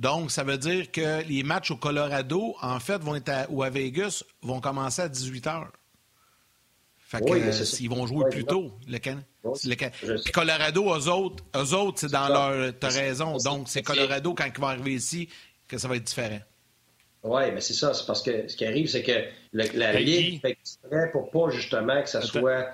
[0.00, 3.70] Donc, ça veut dire que les matchs au Colorado, en fait, vont être ou à
[3.70, 5.72] Vegas, vont commencer à 18 heures.
[6.98, 9.20] Fait que, ils vont jouer plus tôt, le, Can...
[10.24, 12.72] Puis Colorado, eux autres, eux autres c'est dans leur.
[12.80, 13.36] T'as raison.
[13.36, 15.28] Donc, c'est Colorado, quand ils vont arriver ici,
[15.68, 16.40] que ça va être différent.
[17.24, 17.94] Oui, mais c'est ça.
[17.94, 22.02] C'est parce que ce qui arrive, c'est que la Ligue fait exprès pour pas justement
[22.02, 22.72] que ça soit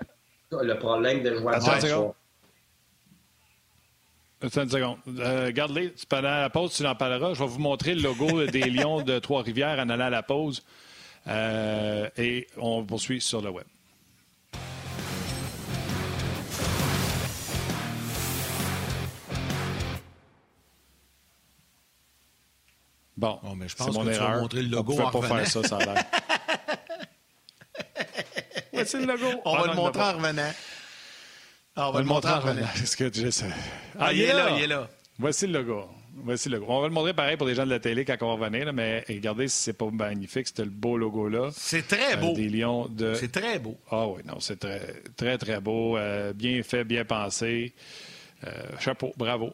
[0.50, 1.60] le problème de jouer à
[4.42, 4.98] Attends une seconde.
[5.18, 5.92] Euh, Garde-les.
[6.08, 7.34] Pendant la pause, tu en parleras.
[7.34, 10.62] Je vais vous montrer le logo des Lions de Trois-Rivières en allant à la pause.
[11.28, 13.66] Euh, et on poursuit sur le web.
[23.20, 24.28] Bon, oh, mais je pense mon que erreur.
[24.28, 26.04] Tu vas montrer le logo on ne pas faire ça, ça a l'air.
[28.72, 29.26] Voici le logo.
[29.44, 30.50] On va le montrer en revenant.
[31.76, 32.66] Ah, on va le montrer en revenant.
[32.82, 33.44] Est-ce que tu sais?
[33.98, 34.88] Ah, ah, il, est là, il est là.
[35.18, 35.84] Voici le logo.
[36.24, 36.72] Voici le logo.
[36.72, 38.72] On va le montrer pareil pour les gens de la télé quand on va revenir,
[38.72, 41.50] mais regardez si c'est pas magnifique, c'était le beau logo là.
[41.52, 42.30] C'est très beau.
[42.30, 43.12] Euh, des lions de.
[43.12, 43.76] C'est très beau.
[43.90, 45.98] Ah oui, non, c'est très, très, très beau.
[45.98, 47.74] Euh, bien fait, bien pensé.
[48.46, 49.52] Euh, chapeau, bravo.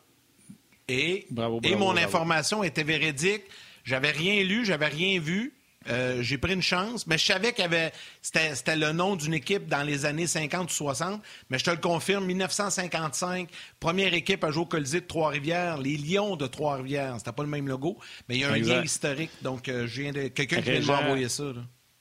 [0.89, 1.27] Et,
[1.65, 3.43] et mon information était véridique.
[3.85, 5.53] J'avais rien lu, j'avais rien vu.
[5.89, 7.93] Euh, j'ai pris une chance, mais je savais qu'il avait.
[8.23, 11.77] C'était le nom d'une équipe dans les années 50 ou 60, mais je te le
[11.77, 17.15] confirme, 1955, première équipe à jouer au Colisée de Trois-Rivières, les Lions de Trois-Rivières.
[17.19, 19.31] C'était pas le même logo, mais il y a un lien historique.
[19.43, 20.29] Donc, euh, je viens de.
[20.29, 21.45] Quelqu'un qui vient de m'envoyer ça.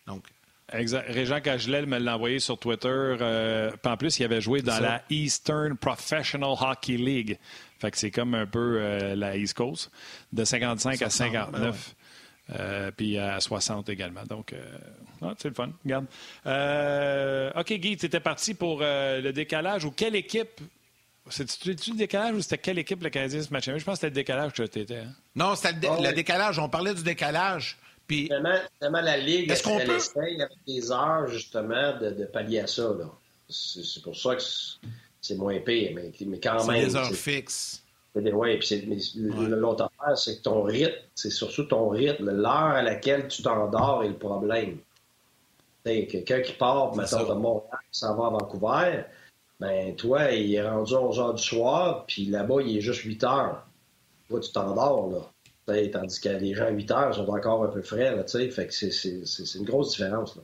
[0.07, 0.25] Donc.
[0.73, 1.05] Exact.
[1.09, 2.87] Régent Cagelel me l'a envoyé sur Twitter.
[2.89, 7.37] Euh, en plus, il avait joué dans la Eastern Professional Hockey League.
[7.79, 9.91] Fait que c'est comme un peu euh, la East Coast,
[10.33, 11.95] de 55 à 59.
[12.47, 14.23] Ben euh, puis à 60 également.
[14.23, 14.53] Donc,
[15.21, 15.71] ah, c'est le fun.
[15.83, 16.05] Regarde.
[17.57, 19.85] OK, Guy, tu étais parti pour le décalage.
[19.85, 20.61] Ou quelle équipe?
[21.27, 24.07] C'était-tu le décalage ou c'était quelle équipe le Canadien ce match Je pense que c'était
[24.07, 24.99] le décalage que tu étais.
[24.99, 25.13] Hein?
[25.35, 26.59] Non, c'était le, ah décalage.
[26.59, 27.77] On parlait du décalage.
[28.07, 28.27] Puis...
[28.27, 29.95] Tellement, la Ligue, est-ce qu'on peut...
[29.95, 32.95] essaye avec des heures, justement, de, pallier à ça.
[33.49, 34.43] C'est pour ça que
[35.21, 36.81] c'est moins pire, mais, mais quand même...
[36.81, 37.81] C'est des heures fixes.
[38.15, 43.27] Oui, puis l'autre affaire, c'est que ton rythme, c'est surtout ton rythme, l'heure à laquelle
[43.27, 44.77] tu t'endors est le problème.
[45.83, 49.03] Quelqu'un qui part, mettons, de Montréal, qui s'en va à Vancouver,
[49.59, 53.23] ben toi, il est rendu 11 h du soir, puis là-bas, il est juste 8
[53.25, 53.67] heures.
[54.29, 55.31] Toi, tu t'endors, là.
[55.65, 58.67] Tandis que les gens à 8 heures sont encore un peu frais, là, tu Fait
[58.67, 60.43] que c'est une grosse différence, là.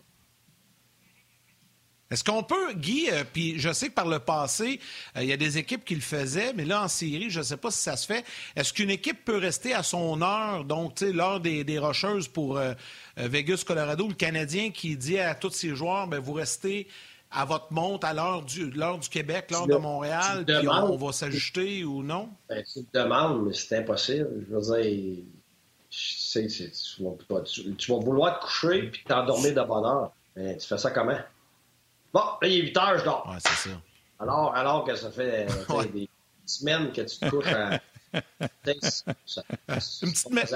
[2.12, 4.82] Est-ce qu'on peut, Guy, euh, puis je sais que par le passé,
[5.16, 7.44] euh, il y a des équipes qui le faisaient, mais là, en série, je ne
[7.44, 8.26] sais pas si ça se fait.
[8.58, 12.74] Est-ce qu'une équipe peut rester à son heure, donc, l'heure des, Rocheuses pour euh,
[13.16, 16.90] Vegas, Colorado, le Canadien qui dit à tous ses joueurs, ben vous restez
[17.32, 21.84] à votre montre à l'heure du, du Québec, l'heure de Montréal, puis on, va s'ajuster
[21.84, 22.30] ou non?
[22.50, 24.46] Ben, tu te demandes, mais c'est impossible.
[24.50, 25.24] Je veux dire,
[27.78, 30.12] tu, vas, vouloir te coucher puis t'endormir de bonne heure.
[30.36, 31.20] Ben, tu fais ça comment?
[32.14, 33.26] Bon, là, il est 8 heures, je dors.
[33.30, 33.76] Ouais, c'est ça.
[34.20, 35.48] Alors, alors que ça fait
[35.94, 36.10] des
[36.46, 37.80] semaines que tu te couches à.
[38.14, 38.22] une,
[38.76, 39.06] petite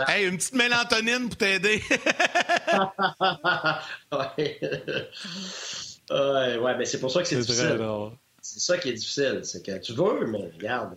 [0.10, 1.82] hey, une petite mélantonine pour t'aider.
[4.12, 4.60] ouais.
[6.12, 7.80] Ouais, mais c'est pour ça que c'est difficile.
[8.42, 9.42] C'est ça qui est difficile.
[9.44, 10.96] C'est que tu veux, mais regarde,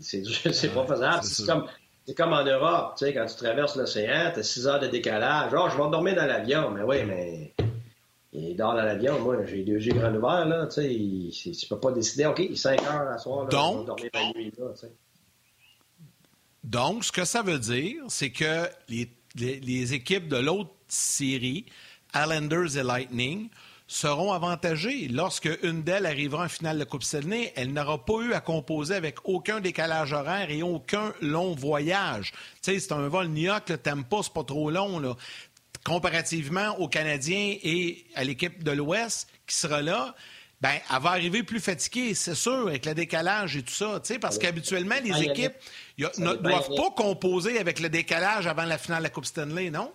[0.00, 1.24] c'est pas faisable.
[1.24, 1.66] C'est comme,
[2.16, 5.52] comme en Europe, tu sais, quand tu traverses l'océan, tu as 6 heures de décalage.
[5.56, 6.70] Oh, je vais dormir dans l'avion.
[6.70, 7.54] Mais oui, mais
[8.32, 9.18] il dort dans l'avion.
[9.20, 10.66] Moi, j'ai deux yeux grands ouverts, là.
[10.66, 14.32] Tu sais, tu peux pas décider, OK, 5 heures à soir, là, Donc, dormir la
[14.32, 14.92] nuit, là, tu sais.
[16.64, 21.64] Donc, ce que ça veut dire, c'est que les, les, équipes de l'autre série,
[22.14, 23.48] Islanders et Lightning,
[23.88, 25.08] seront avantagées.
[25.08, 28.94] Lorsque une d'elles arrivera en finale de Coupe Stanley, elle n'aura pas eu à composer
[28.94, 32.32] avec aucun décalage horaire et aucun long voyage.
[32.62, 35.00] Tu sais, c'est un vol New York, le tempo, c'est pas trop long.
[35.00, 35.16] Là
[35.84, 40.14] comparativement aux Canadiens et à l'équipe de l'Ouest qui sera là,
[40.60, 44.38] ben, elle va arriver plus fatiguée, c'est sûr, avec le décalage et tout ça, parce
[44.38, 45.54] qu'habituellement, les équipes
[45.98, 49.92] ne doivent pas composer avec le décalage avant la finale de la Coupe Stanley, non?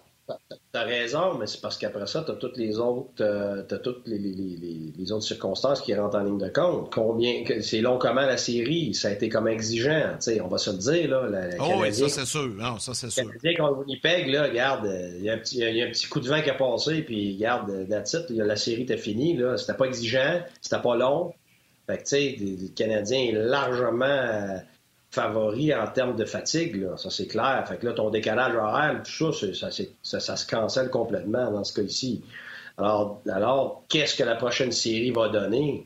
[0.71, 4.17] T'as raison, mais c'est parce qu'après ça, t'as toutes les autres, euh, t'as toutes les,
[4.17, 6.91] les, les, autres circonstances qui rentrent en ligne de compte.
[6.93, 10.57] Combien, c'est long comment la série, ça a été comme exigeant, tu sais, on va
[10.57, 11.29] se le dire là.
[11.29, 13.25] La, oh oui, ça c'est sûr, non, ça c'est sûr.
[13.25, 16.21] Le contre Winnipeg, là, regarde, il y, a un petit, y a un petit coup
[16.21, 19.85] de vent qui a passé, puis regarde, that's la série était finie là, c'était pas
[19.85, 21.33] exigeant, c'était pas long.
[21.85, 24.61] Fait que tu sais, le Canadien est largement
[25.13, 27.63] favori en termes de fatigue, ça c'est clair.
[27.67, 29.69] Fait que là, ton décalage horaire, tout ça,
[30.01, 32.23] ça, se cancelle complètement dans ce cas-ci.
[32.79, 35.85] Alors, qu'est-ce que la prochaine série va donner?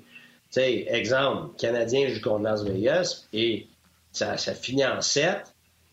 [0.49, 3.67] Sais, exemple, Canadien joue contre Las Vegas et
[4.13, 5.39] ça, ça finit en 7.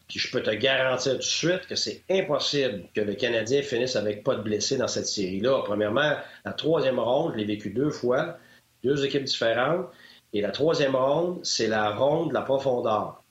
[0.07, 3.97] Puis je peux te garantir tout de suite que c'est impossible que le Canadien finisse
[3.97, 5.62] avec pas de blessés dans cette série-là.
[5.64, 6.12] Premièrement,
[6.44, 8.37] la troisième ronde, je l'ai vécu deux fois,
[8.85, 9.88] deux équipes différentes.
[10.33, 13.24] Et la troisième ronde, c'est la ronde de la profondeur.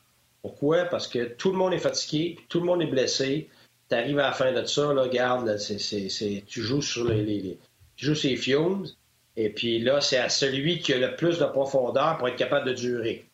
[0.43, 0.83] Pourquoi?
[0.85, 3.49] Parce que tout le monde est fatigué, tout le monde est blessé.
[3.89, 7.57] Tu arrives à la fin de ça, regarde, tu joues sur les,
[7.95, 8.85] tu joues sur fumes,
[9.35, 12.67] et puis là, c'est à celui qui a le plus de profondeur pour être capable
[12.67, 13.25] de durer.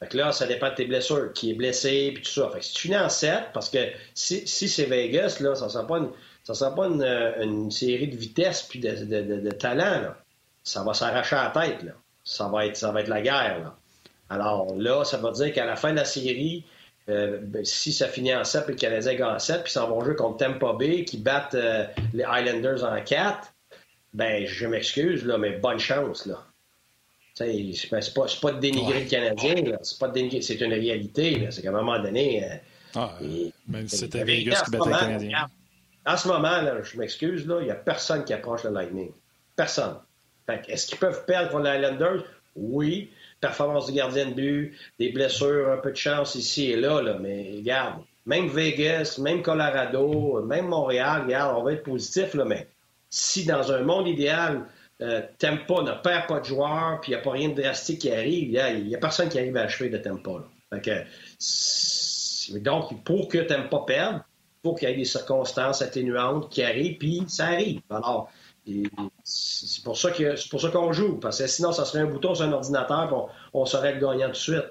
[0.00, 2.48] Fait que là, ça dépend de tes blessures, qui est blessé, puis tout ça.
[2.50, 3.78] Fait que si tu finis en 7, parce que
[4.14, 10.14] si, c'est Vegas, là, ça ne sera pas, une, série de vitesse puis de, talent.
[10.62, 11.84] Ça va s'arracher à la tête.
[12.22, 13.72] Ça, va être, ça va être la guerre.
[14.30, 16.64] Alors là, ça veut dire qu'à la fin de la série,
[17.08, 19.88] euh, ben, si ça finit en 7 et le Canadien gagne en 7, puis s'en
[19.88, 23.54] vont jouer contre Tampa Bay qui battent euh, les Islanders en 4,
[24.12, 26.26] ben je m'excuse, là, mais bonne chance.
[26.26, 26.44] là.
[27.40, 31.46] Ben, c'est pas, pas de dénigrer le Canadien, c'est pas de dénigrer, c'est une réalité.
[31.50, 32.44] C'est qu'à un moment donné.
[32.44, 32.56] Euh,
[32.96, 33.14] ah,
[33.68, 35.46] même si c'était Vegas qui battait le Canadien.
[36.04, 39.12] En ce moment, là, je m'excuse, il n'y a personne qui approche le Lightning.
[39.54, 39.96] Personne.
[40.66, 42.24] Est-ce qu'ils peuvent perdre contre les Islanders?
[42.56, 43.10] Oui
[43.40, 47.18] performance du gardien de but, des blessures, un peu de chance ici et là, là
[47.20, 52.68] mais regarde, même Vegas, même Colorado, même Montréal, regarde, on va être positif, là, mais
[53.08, 54.66] si dans un monde idéal,
[55.00, 58.00] euh, Tempa ne perd pas de joueurs, puis il n'y a pas rien de drastique
[58.00, 60.44] qui arrive, il n'y a, personne qui arrive à achever de Tempa.
[62.60, 66.98] donc, pour que Tempa perde, il faut qu'il y ait des circonstances atténuantes qui arrivent,
[66.98, 67.80] puis ça arrive.
[67.90, 68.30] Alors,
[69.24, 72.06] c'est pour ça que c'est pour ça qu'on joue, parce que sinon, ça serait un
[72.06, 74.64] bouton sur un ordinateur, on, on saurait le gagnant tout de suite.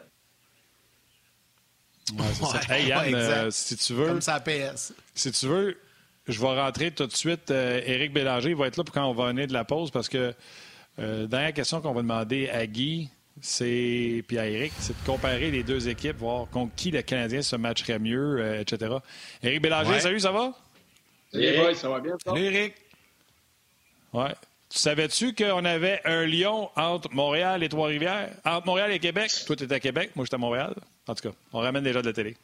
[2.69, 4.07] hey Yann, euh, si tu veux.
[4.07, 4.93] Comme ça PS.
[5.13, 5.77] Si tu veux,
[6.27, 7.51] je vais rentrer tout de suite.
[7.51, 10.09] Euh, Éric Bélanger va être là pour quand on va venir de la pause parce
[10.09, 10.33] que
[10.99, 13.09] euh, dernière question qu'on va demander à Guy,
[13.41, 17.41] c'est puis à Eric, c'est de comparer les deux équipes, voir contre qui le Canadien
[17.41, 18.95] se matcherait mieux, euh, etc.
[19.43, 20.53] Éric Bélanger, salut, ça va?
[21.31, 22.73] Salut, ça va bien, Salut, Éric.
[24.17, 24.33] Ouais.
[24.69, 28.31] Tu savais-tu qu'on avait un lion entre Montréal et Trois-Rivières?
[28.43, 29.31] Entre Montréal et Québec?
[29.45, 30.73] Toi, tu à Québec, moi, j'étais à Montréal.
[31.07, 32.35] En tout cas, on ramène déjà de la télé.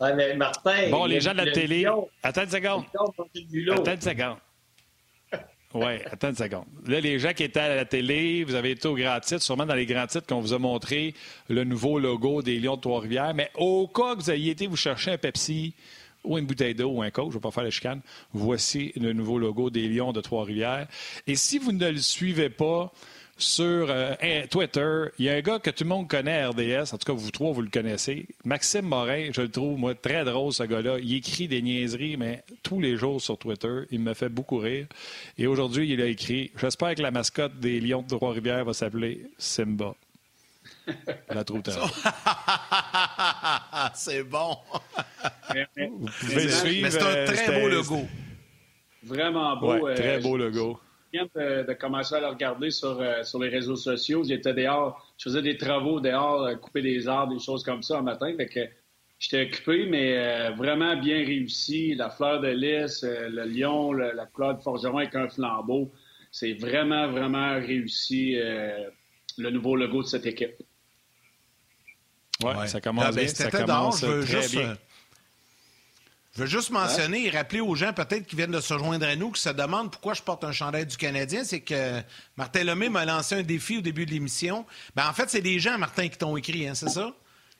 [0.00, 0.88] mais Martin.
[0.90, 1.84] Bon, les gens de la télé.
[2.22, 2.84] Attends une seconde.
[2.94, 4.36] Attends une seconde.
[5.74, 6.64] Oui, attends une seconde.
[6.86, 9.66] Là, les gens qui étaient à la télé, vous avez été au grand titre, sûrement
[9.66, 11.14] dans les grands titres qu'on vous a montré
[11.48, 13.34] le nouveau logo des Lions de Trois-Rivières.
[13.34, 15.74] Mais au cas que vous ayez été vous chercher un Pepsi
[16.24, 18.00] ou une bouteille d'eau ou un coke, je ne vais pas faire la chicane,
[18.32, 20.88] voici le nouveau logo des Lions de Trois-Rivières.
[21.26, 22.90] Et si vous ne le suivez pas,
[23.38, 24.14] sur euh,
[24.50, 25.04] Twitter.
[25.18, 27.12] Il y a un gars que tout le monde connaît à RDS, en tout cas
[27.12, 28.26] vous trois, vous le connaissez.
[28.44, 30.98] Maxime Morin, je le trouve, moi, très drôle, ce gars-là.
[30.98, 33.82] Il écrit des niaiseries, mais tous les jours sur Twitter.
[33.90, 34.86] Il me fait beaucoup rire.
[35.38, 39.22] Et aujourd'hui, il a écrit J'espère que la mascotte des Lions de Trois-Rivières va s'appeler
[39.38, 39.94] Simba.
[41.30, 41.62] La trouve
[43.94, 44.58] C'est bon.
[45.76, 46.82] vous pouvez suivre.
[46.82, 48.08] Mais c'est un très euh, beau logo.
[49.04, 49.74] Vraiment beau.
[49.74, 50.80] Ouais, très euh, beau logo
[51.12, 54.24] de, commencer à le regarder sur, euh, sur les réseaux sociaux.
[54.24, 57.98] J'étais dehors, je faisais des travaux dehors, euh, couper des arbres, des choses comme ça
[57.98, 58.32] un matin.
[58.36, 58.72] Fait
[59.18, 61.94] j'étais occupé, mais euh, vraiment bien réussi.
[61.94, 65.92] La fleur de lys, le lion, la couleur de forgeron avec un flambeau.
[66.30, 68.36] C'est vraiment, vraiment réussi
[69.38, 70.56] le nouveau logo de cette équipe.
[72.44, 72.68] Oui, ouais.
[72.68, 73.26] ça commence ah, bien.
[73.26, 74.76] Ça commence très bien.
[76.38, 79.16] Je veux juste mentionner et rappeler aux gens peut-être qui viennent de se joindre à
[79.16, 81.42] nous qui se demandent pourquoi je porte un chandail du Canadien.
[81.42, 82.00] C'est que
[82.36, 84.64] Martin Lemay m'a lancé un défi au début de l'émission.
[84.94, 87.12] Ben, en fait, c'est des gens, Martin, qui t'ont écrit, hein, c'est ça?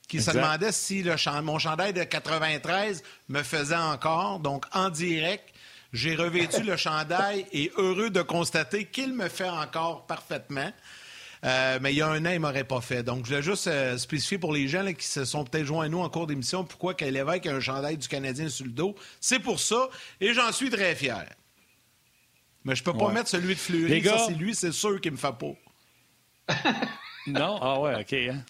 [0.07, 4.39] Qui se demandaient si le, mon chandail de 93 me faisait encore.
[4.39, 5.53] Donc, en direct,
[5.91, 10.71] j'ai revêtu le chandail et heureux de constater qu'il me fait encore parfaitement.
[11.45, 13.01] Euh, mais il y a un an, il ne m'aurait pas fait.
[13.03, 15.89] Donc, je voulais juste euh, spécifier pour les gens qui se sont peut-être joints à
[15.89, 18.95] nous en cours d'émission pourquoi Kyle Lévesque a un chandail du Canadien sur le dos.
[19.21, 21.25] C'est pour ça, et j'en suis très fier.
[22.65, 24.03] Mais je peux pas mettre celui de Fleury.
[24.03, 26.55] Ça, c'est lui, c'est sûr qu'il me fait pas.
[27.27, 27.57] non?
[27.61, 28.13] Ah ouais, OK.
[28.13, 28.43] Hein.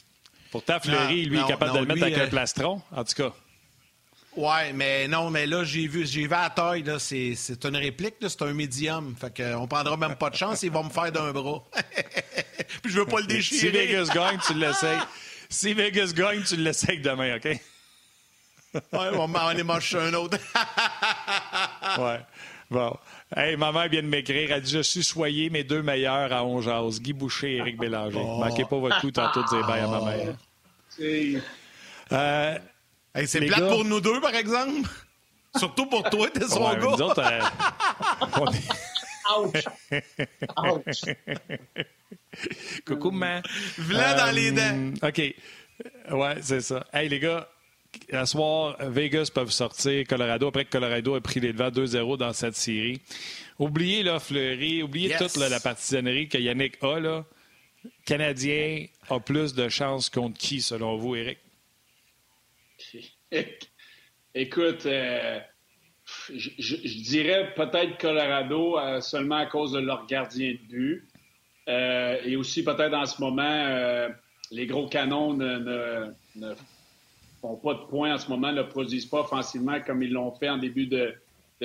[0.52, 3.34] Pourtant, Fleury, lui, est capable de le mettre avec un euh, plastron, en tout cas.
[4.40, 7.76] Ouais, mais non, mais là, j'ai vu, j'ai vu à taille, là, c'est, c'est une
[7.76, 9.14] réplique, c'est un médium.
[9.20, 11.62] Fait qu'on prendra même pas de chance, il va me faire d'un bras.
[12.82, 13.60] Puis je veux pas le déchirer.
[13.60, 15.00] Si Vegas gagne, tu l'essayes.
[15.50, 17.44] Si Vegas gagne, tu l'essayes demain, OK?
[17.44, 17.60] ouais,
[18.94, 20.38] on va aller manger un autre.
[22.00, 22.22] ouais.
[22.72, 22.96] Bon.
[23.36, 24.54] Hey, ma mère vient de m'écrire.
[24.54, 28.22] Elle dit Je suis soyez mes deux meilleurs à Ongeaz, Guy Boucher et Éric Bélanger.
[28.24, 28.40] Oh.
[28.42, 30.36] Manquez pas votre coup tantôt de dire bye à ma mère.
[32.12, 32.58] Euh,
[33.26, 34.90] c'est plate pour nous deux, par exemple.
[35.58, 36.80] Surtout pour toi, t'es son gars.
[36.80, 37.42] Nous autres, euh,
[39.38, 39.64] Ouch!
[40.58, 41.16] Ouch!
[42.86, 43.42] Coucou, man.
[43.78, 44.94] V'là dans les dents.
[45.04, 45.36] Euh, OK.
[46.12, 46.86] Ouais, c'est ça.
[46.94, 47.48] Hey, les gars,
[48.12, 52.34] à soir, Vegas peuvent sortir Colorado après que Colorado a pris les devants 2-0 dans
[52.34, 53.02] cette série.
[53.58, 57.00] Oubliez là, Fleury, oubliez toute la partisanerie que Yannick a.
[57.00, 57.26] Là.
[58.06, 61.38] Canadien a plus de chances contre qui, selon vous, Eric?
[64.36, 65.40] Écoute, euh,
[66.30, 71.08] je, dirais peut-être Colorado euh, seulement à cause de leur gardien de but.
[71.68, 74.08] Euh, et aussi peut-être en ce moment,
[74.52, 76.12] les gros canons ne,
[77.42, 80.50] font pas de points en ce moment, ne produisent pas offensivement comme ils l'ont fait
[80.50, 81.14] en début de,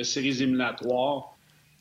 [0.02, 1.30] séries éliminatoires.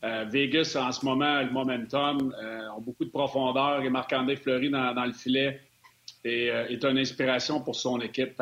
[0.02, 2.34] Vegas, en ce moment, le momentum,
[2.76, 5.60] ont beaucoup de profondeur et Marc-André Fleury dans, le filet
[6.24, 8.40] est, est une inspiration pour son équipe.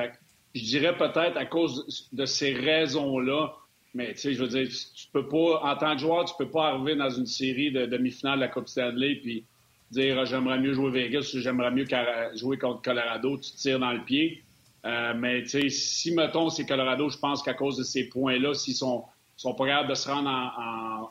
[0.54, 3.54] Je dirais peut-être à cause de ces raisons-là,
[3.94, 6.50] mais tu sais, je veux dire, tu peux pas, en tant que joueur, tu peux
[6.50, 9.44] pas arriver dans une série de demi-finale de la Coupe Stanley puis
[9.90, 11.86] dire j'aimerais mieux jouer Vegas ou j'aimerais mieux
[12.34, 14.42] jouer contre Colorado, tu tires dans le pied.
[14.84, 18.54] Euh, mais tu sais, si mettons c'est Colorado, je pense qu'à cause de ces points-là,
[18.54, 19.04] s'ils sont,
[19.36, 20.28] sont pas capables de se rendre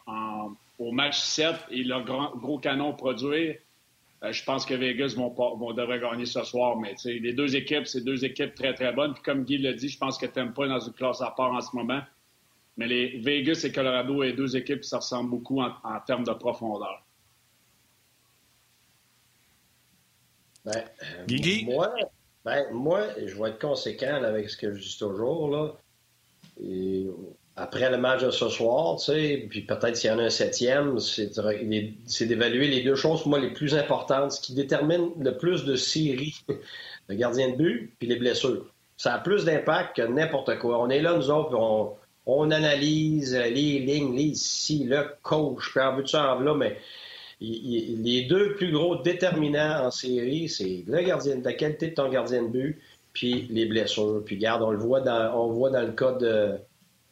[0.08, 3.56] en, au match 7 et leur gros canon produire,
[4.30, 8.02] je pense que Vegas vont, vont devrait gagner ce soir, mais les deux équipes, c'est
[8.02, 9.14] deux équipes très, très bonnes.
[9.14, 11.52] Puis comme Guy l'a dit, je pense que tu pas dans une classe à part
[11.54, 12.02] en ce moment.
[12.78, 17.04] Mais les Vegas et Colorado, les deux équipes, ça ressemble beaucoup en, termes de profondeur.
[20.64, 21.92] Ben, euh, moi,
[22.46, 25.50] ben, moi, je vais être conséquent avec ce que je dis toujours.
[25.50, 25.74] Là.
[26.62, 27.08] Et
[27.56, 30.30] après le match de ce soir, tu sais, puis peut-être s'il y en a un
[30.30, 35.38] septième, c'est d'évaluer les deux choses, pour moi, les plus importantes, ce qui détermine le
[35.38, 36.42] plus de séries,
[37.10, 38.66] le gardien de but, puis les blessures.
[38.98, 40.80] Ça a plus d'impact que n'importe quoi.
[40.80, 41.94] On est là, nous autres, on,
[42.26, 46.78] on analyse les lignes, les ici, le coach, puis en veux-tu en là, mais
[47.42, 52.44] les deux plus gros déterminants en série, c'est le gardien, la qualité de ton gardien
[52.44, 52.82] de but,
[53.14, 54.22] puis les blessures.
[54.24, 56.60] Puis garde, on le voit dans, on voit dans le cas de,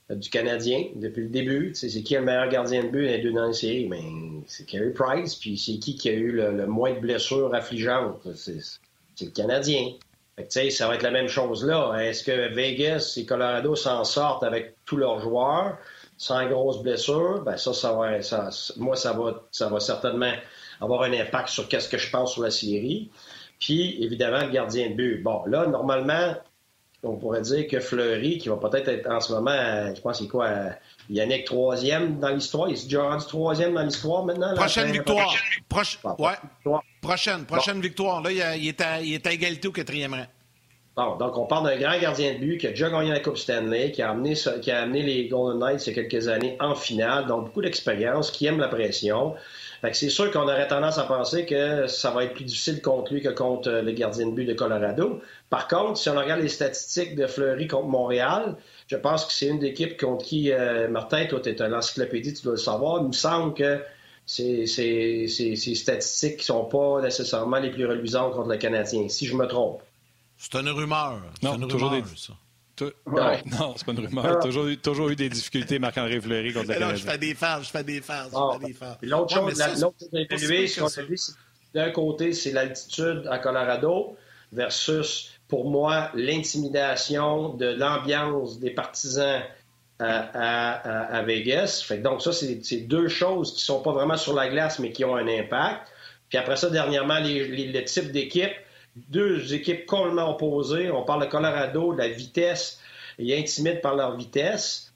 [0.09, 1.71] du Canadien depuis le début.
[1.75, 3.85] C'est qui le meilleur gardien de but les deux dans la série?
[3.85, 5.35] Ben, c'est Carey Price.
[5.35, 8.21] Puis c'est qui qui a eu le, moins de blessures affligeantes?
[8.35, 9.93] C'est le Canadien.
[10.35, 11.97] Fait ça va être la même chose là.
[11.99, 15.77] Est-ce que Vegas et Colorado s'en sortent avec tous leurs joueurs
[16.17, 17.43] sans grosses blessures?
[17.43, 20.31] Ben ça, ça va, ça, moi, ça va, ça va certainement
[20.79, 23.11] avoir un impact sur qu'est-ce que je pense sur la série.
[23.59, 25.21] Puis, évidemment, le gardien de but.
[25.21, 26.35] Bon, là, normalement,
[27.03, 30.27] on pourrait dire que Fleury, qui va peut-être être en ce moment, je pense, c'est
[30.27, 30.49] quoi,
[31.09, 32.69] Yannick troisième dans l'histoire?
[32.69, 34.53] Il est déjà rendu troisième dans l'histoire maintenant.
[34.55, 35.33] prochaine victoire.
[36.19, 36.73] ouais.
[37.01, 38.21] Prochaine, prochaine victoire.
[38.21, 40.25] Là, il, est à, il est à égalité au quatrième rang.
[40.97, 43.37] Bon, donc on parle d'un grand gardien de but qui a déjà gagné la Coupe
[43.37, 46.57] Stanley, qui a amené, qui a amené les Golden Knights il y a quelques années
[46.59, 49.33] en finale, donc beaucoup d'expérience, qui aime la pression.
[49.93, 53.21] C'est sûr qu'on aurait tendance à penser que ça va être plus difficile contre lui
[53.21, 55.21] que contre le gardien de but de Colorado.
[55.49, 58.57] Par contre, si on regarde les statistiques de Fleury contre Montréal,
[58.87, 62.33] je pense que c'est une équipe contre qui, euh, Martin, toi, tu es un encyclopédie,
[62.33, 63.01] tu dois le savoir.
[63.01, 63.81] Il me semble que
[64.25, 64.65] ces,
[65.75, 69.81] statistiques ne sont pas nécessairement les plus reluisantes contre le Canadien, si je me trompe.
[70.37, 71.21] C'est une rumeur.
[71.41, 72.33] Non, une toujours rumeur, ça.
[73.05, 74.25] Non, c'est pas une rumeur.
[74.25, 74.35] Ah.
[74.43, 76.95] Toujours, toujours eu des difficultés, Marc-André Fleury contre le Canadien.
[76.95, 78.31] je fais des phases, je fais des phases.
[78.33, 78.57] Ah.
[79.01, 79.69] L'autre chose, à
[80.13, 80.67] évaluer,
[81.73, 84.17] d'un côté, c'est l'altitude à Colorado
[84.51, 89.41] versus, pour moi, l'intimidation de l'ambiance des partisans
[89.99, 91.83] à, Vegas.
[91.85, 95.05] Fait donc, ça, c'est deux choses qui sont pas vraiment sur la glace, mais qui
[95.05, 95.87] ont un impact.
[96.29, 98.51] Puis après ça, dernièrement, les, les, le type d'équipe
[99.09, 100.91] deux équipes complètement opposées.
[100.91, 102.79] On parle de Colorado, de la vitesse.
[103.17, 104.93] Ils intimident par leur vitesse.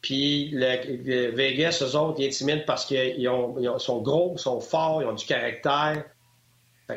[0.00, 3.30] Puis le, Vegas, eux autres, ils intimident parce qu'ils
[3.78, 6.04] sont gros, ils sont forts, ils ont du caractère.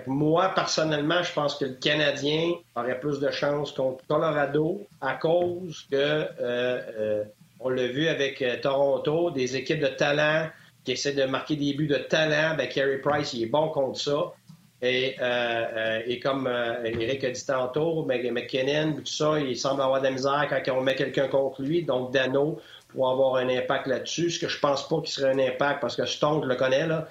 [0.06, 5.88] Moi, personnellement, je pense que le Canadien aurait plus de chance contre Colorado à cause
[5.90, 7.24] que, euh, euh,
[7.62, 10.50] on l'a vu avec euh, Toronto, des équipes de talent
[10.84, 12.56] qui essaient de marquer des buts de talent.
[12.58, 14.34] Ben, Carey Price, il est bon contre ça.
[14.82, 19.82] Et, euh, euh, et comme euh, Eric a dit tantôt, McKinnon, tout ça, il semble
[19.82, 21.84] avoir de la misère quand on met quelqu'un contre lui.
[21.84, 22.60] Donc, Dano
[22.90, 24.30] pour avoir un impact là-dessus.
[24.30, 26.86] Ce que je pense pas qu'il serait un impact parce que Stone, je le connais,
[26.86, 27.08] là.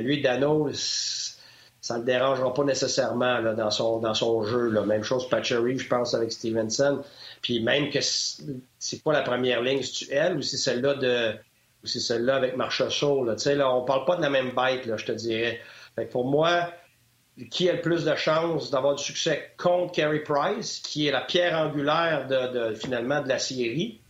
[0.00, 4.70] lui, Dano, ça ne le dérangera pas nécessairement dans, son, dans son jeu.
[4.86, 7.02] Même chose Patchery, je pense, avec Stevenson.
[7.42, 11.32] Puis même que c'est pas la première ligne, c'est elle ou c'est celle-là de
[11.82, 13.24] ou c'est celle-là avec Marchessault.
[13.24, 13.34] Là?
[13.54, 15.60] Là, on parle pas de la même bête, là, je te dirais
[16.10, 16.70] pour moi,
[17.50, 21.20] qui a le plus de chances d'avoir du succès contre Carey Price, qui est la
[21.20, 24.00] pierre angulaire de, finalement de la série,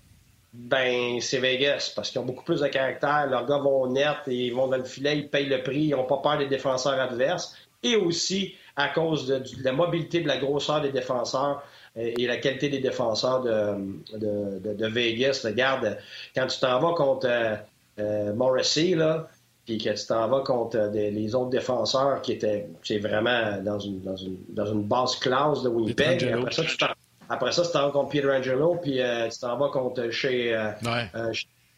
[0.53, 3.26] ben c'est Vegas, parce qu'ils ont beaucoup plus de caractère.
[3.28, 5.91] Leurs gars vont net, et ils vont dans le filet, ils payent le prix, ils
[5.91, 7.57] n'ont pas peur des défenseurs adverses.
[7.82, 11.62] Et aussi à cause de, la mobilité, de la grosseur des défenseurs
[11.97, 15.43] euh, et la qualité des défenseurs de, de, Vegas.
[15.45, 15.99] Regarde,
[16.35, 17.57] quand tu t'en vas contre euh,
[17.99, 19.28] euh, Morrissey, là,
[19.64, 23.78] puis que tu t'en vas contre euh, les autres défenseurs qui étaient c'est vraiment dans
[23.78, 26.24] une, dans, une, dans une basse classe de Winnipeg.
[26.24, 26.84] Après ça, tu
[27.28, 30.54] après ça, tu t'en vas contre Peter Angelo, puis euh, tu t'en vas contre chez,
[30.54, 30.70] euh,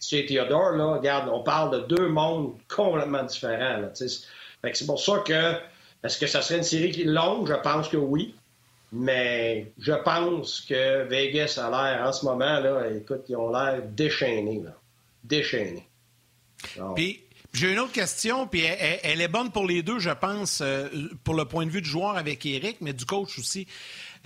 [0.01, 0.73] chez Theodore.
[0.73, 0.95] Là.
[0.95, 3.79] Regarde, on parle de deux mondes complètement différents.
[3.79, 5.53] Là, c'est pour ça que
[6.03, 7.49] est-ce que ça serait une série qui est longue?
[7.49, 8.35] Je pense que oui.
[8.93, 13.83] Mais je pense que Vegas a l'air en ce moment, là, écoute, ils ont l'air
[13.85, 14.63] déchaînés.
[14.65, 14.71] Là.
[15.25, 15.89] Déchaînés.
[16.95, 17.26] Puis
[17.57, 20.89] j'ai une autre question, puis elle, est bonne pour les deux, je pense, euh,
[21.25, 23.67] pour le point de vue du joueur avec Eric, mais du coach aussi.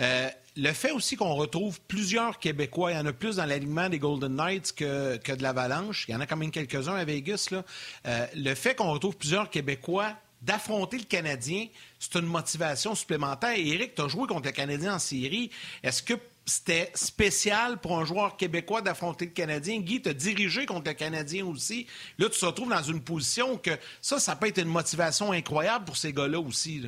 [0.00, 3.88] Euh, le fait aussi qu'on retrouve plusieurs Québécois, il y en a plus dans l'alignement
[3.88, 7.50] des Golden Knights que, de l'Avalanche, il y en a quand même quelques-uns à Vegas.
[8.06, 10.12] Euh, le fait qu'on retrouve plusieurs Québécois
[10.42, 11.66] d'affronter le Canadien,
[12.00, 13.54] c'est une motivation supplémentaire.
[13.56, 15.50] Eric, tu as joué contre le Canadien en série.
[15.84, 16.14] Est-ce que
[16.50, 19.78] c'était spécial pour un joueur québécois d'affronter le Canadien.
[19.78, 21.86] Guy, te dirigé contre le Canadien aussi.
[22.18, 23.70] Là, tu te retrouves dans une position que
[24.00, 26.82] ça, ça peut être une motivation incroyable pour ces gars-là aussi.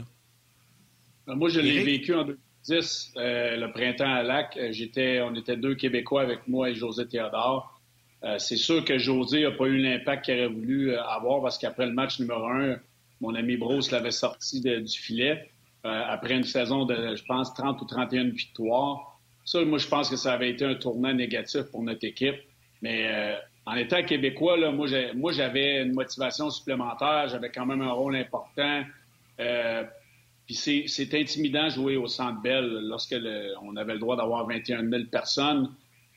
[1.27, 4.57] Ben, moi, je l'ai vécu en 2010, euh, le printemps à Lac.
[4.57, 7.81] Euh, j'étais, on était deux Québécois avec moi et José Théodore.
[8.25, 11.87] Euh, c'est sûr que José n'a pas eu l'impact qu'il aurait voulu avoir parce qu'après
[11.87, 12.77] le match numéro un,
[13.21, 15.51] mon ami Bruce l'avait sorti du filet.
[15.85, 19.12] après une saison de, je pense, 30 ou 31 victoires.
[19.45, 22.37] Ça, moi, je pense que ça avait été un tournant négatif pour notre équipe.
[22.81, 23.35] Mais euh,
[23.67, 27.29] en étant québécois, moi, j'avais une motivation supplémentaire.
[27.29, 28.83] J'avais quand même un rôle important.
[29.41, 29.85] Euh,
[30.47, 33.17] puis c'est intimidant jouer au Centre Bell lorsque
[33.63, 35.71] on avait le droit d'avoir 21 000 personnes.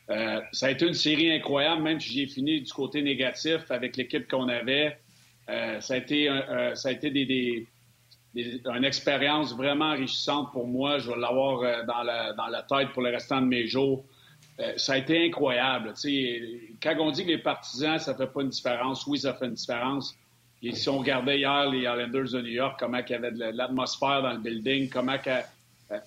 [0.09, 3.97] Euh, ça a été une série incroyable, même si j'ai fini du côté négatif avec
[3.97, 4.97] l'équipe qu'on avait.
[5.47, 6.27] Ça a été,
[6.73, 7.67] ça a été des,
[8.35, 10.99] une expérience vraiment enrichissante pour moi.
[10.99, 14.03] Je vais l'avoir dans la, dans la tête pour le restant de mes jours.
[14.77, 15.93] ça a été incroyable.
[16.81, 19.53] quand on dit que les partisans, ça fait pas une différence, oui, ça fait une
[19.53, 20.15] différence.
[20.61, 23.39] Et si on regardait hier les Islanders de New York, comment il y avait de
[23.55, 25.17] l'atmosphère dans le building, comment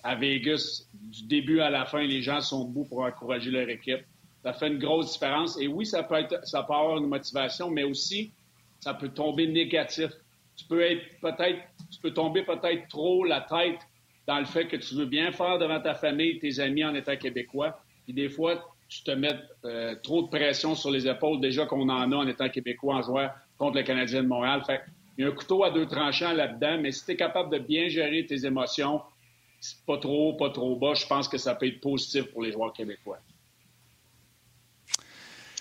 [0.03, 4.01] à Vegas, du début à la fin, les gens sont debout pour encourager leur équipe.
[4.43, 5.59] Ça fait une grosse différence.
[5.59, 8.31] Et oui, ça peut, être, ça peut avoir une motivation, mais aussi,
[8.79, 10.11] ça peut tomber négatif.
[10.55, 11.59] Tu peux être peut-être,
[11.91, 13.79] tu peux tomber peut-être trop la tête
[14.27, 17.17] dans le fait que tu veux bien faire devant ta famille, tes amis en étant
[17.17, 17.81] québécois.
[18.03, 19.35] Puis des fois, tu te mets
[19.65, 23.01] euh, trop de pression sur les épaules déjà qu'on en a en étant québécois en
[23.01, 24.63] jouant contre le Canadien de Montréal.
[24.65, 24.81] Fait
[25.17, 27.59] il y a un couteau à deux tranchants là-dedans, mais si tu es capable de
[27.59, 29.01] bien gérer tes émotions,
[29.85, 32.71] pas trop pas trop bas, je pense que ça peut être positif pour les joueurs
[32.71, 33.19] québécois.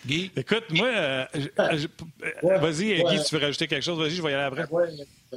[0.07, 0.31] Guy?
[0.37, 1.25] Écoute, moi, euh,
[1.59, 1.87] euh,
[2.59, 4.67] vas-y, Guy, si tu veux rajouter quelque chose, vas-y, je vais y aller après.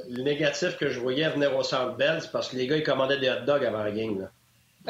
[0.09, 2.83] le négatif que je voyais venir au Centre Bell, c'est parce que les gars, ils
[2.83, 4.29] commandaient des hot dogs avant la game.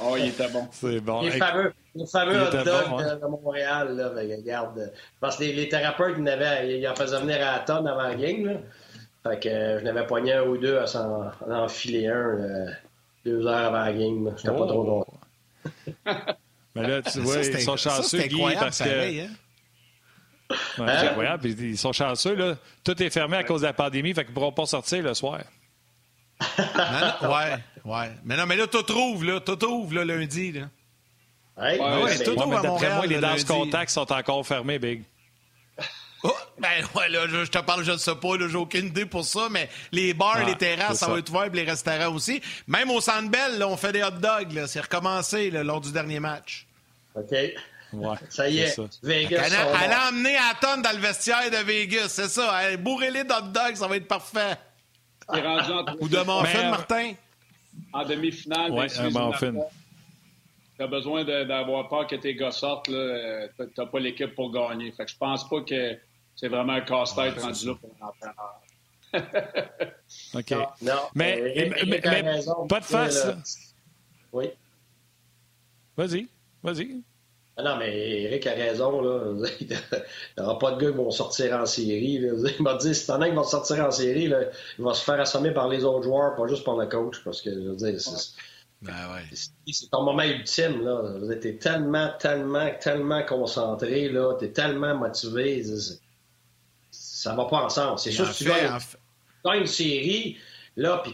[0.00, 0.68] oh, il était bon.
[0.72, 1.22] C'est bon.
[1.22, 2.68] Les fameux, les fameux hot dogs
[2.98, 3.16] hein?
[3.16, 4.92] de, Montréal, là, ben, regarde.
[5.20, 8.14] Parce que les, thérapeutes, ils, avaient, ils en faisaient venir à la tonne avant la
[8.14, 8.46] game.
[8.46, 8.54] Là.
[9.22, 12.66] Fait que euh, je n'avais poigné un ou deux à s'en enfiler un euh,
[13.28, 14.34] deux heures avant la game.
[14.36, 15.06] C'était pas trop long.
[16.74, 18.88] Mais là, tu vois, ils sont chanceux, Guy, parce que.
[18.88, 19.28] Hein?
[20.50, 21.08] Ouais, c'est hein?
[21.10, 21.48] incroyable.
[21.48, 22.34] Ils sont chanceux.
[22.34, 22.56] Là.
[22.84, 25.14] Tout est fermé à cause de la pandémie, fait qu'ils ne pourront pas sortir le
[25.14, 25.40] soir.
[26.58, 28.10] non, ouais, ouais.
[28.24, 29.40] Mais non, mais là, tout ouvre, là.
[29.40, 30.68] Tout ouvre, là, lundi, là.
[31.56, 35.02] Ouais, ouais, ouais tout ouvre à Montréal, moi, les danses contacts sont encore fermés, Big.
[36.24, 39.24] Oh, ben ouais, là, je, te parle, je ne sais pas, j'ai aucune idée pour
[39.24, 42.42] ça, mais les bars, les terrasses, ça, va être ouvert, les restaurants aussi.
[42.66, 44.66] Même au Sandbell, là, on fait des hot dogs, là.
[44.66, 46.66] C'est recommencé, là, lors du dernier match.
[47.14, 47.32] OK.
[47.92, 49.46] Ouais, ça y est, Vegas.
[49.46, 52.76] Elle, elle a emmené à tonne dans le vestiaire de Vegas, c'est ça.
[52.76, 54.56] Bourrez-les d'hot dogs, ça va être parfait.
[56.00, 57.12] Ou de Monfin, euh, Martin?
[57.92, 62.86] En demi-finale, ouais, Tu as besoin d'avoir peur que tes gars sortent.
[62.86, 64.90] Tu n'as pas l'équipe pour gagner.
[64.92, 65.98] Fait que je pense pas que
[66.38, 68.60] c'est vraiment un casse-tête rendu là pour l'entraîneur.
[70.34, 70.50] OK.
[70.82, 72.00] Non, mais, mais,
[72.68, 73.26] pas de face.
[74.32, 74.50] Oui.
[75.96, 76.28] Vas-y.
[76.62, 77.02] Vas-y.
[77.56, 79.00] Ah non, mais Eric a raison.
[79.00, 79.48] Là.
[79.60, 82.14] Il n'y aura pas de gars qui vont sortir en série.
[82.58, 84.42] Il m'a dit si t'en as qui vont sortir en série, là,
[84.78, 87.16] il va se faire assommer par les autres joueurs, pas juste par le coach.
[87.24, 88.32] Parce que, je veux dire, c'est,
[88.80, 89.24] ben ouais.
[89.72, 90.84] c'est ton moment ultime.
[90.84, 91.02] Là.
[91.40, 94.08] T'es tellement, tellement, tellement concentré.
[94.08, 94.34] Là.
[94.38, 95.64] T'es tellement motivé.
[97.18, 97.98] Ça va pas ensemble.
[97.98, 100.36] C'est sûr que tu vas une série
[100.78, 101.12] Là, puis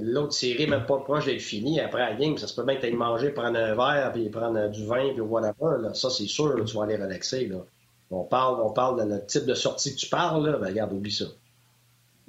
[0.00, 2.86] l'autre série, même pas proche d'être finie après la game, ça se peut bien que
[2.86, 5.82] tu manger, prendre un verre, puis prendre du vin, puis whatever.
[5.82, 5.92] Là.
[5.92, 7.46] Ça, c'est sûr, tu vas aller relaxer.
[7.46, 7.56] Là.
[8.12, 10.58] On parle, on parle de le type de sortie que tu parles, là.
[10.58, 11.24] Ben, regarde, oublie ça.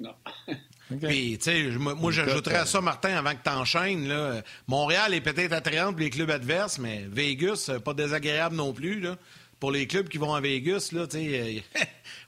[0.00, 0.14] Non.
[1.00, 4.08] Puis, tu sais, moi, j'ajouterais à ça, Martin, avant que tu enchaînes.
[4.08, 4.42] Là.
[4.66, 8.98] Montréal est peut-être attrayant pour les clubs adverses, mais Vegas, pas désagréable non plus.
[8.98, 9.16] Là.
[9.60, 11.62] Pour les clubs qui vont à Vegas, là, tu sais,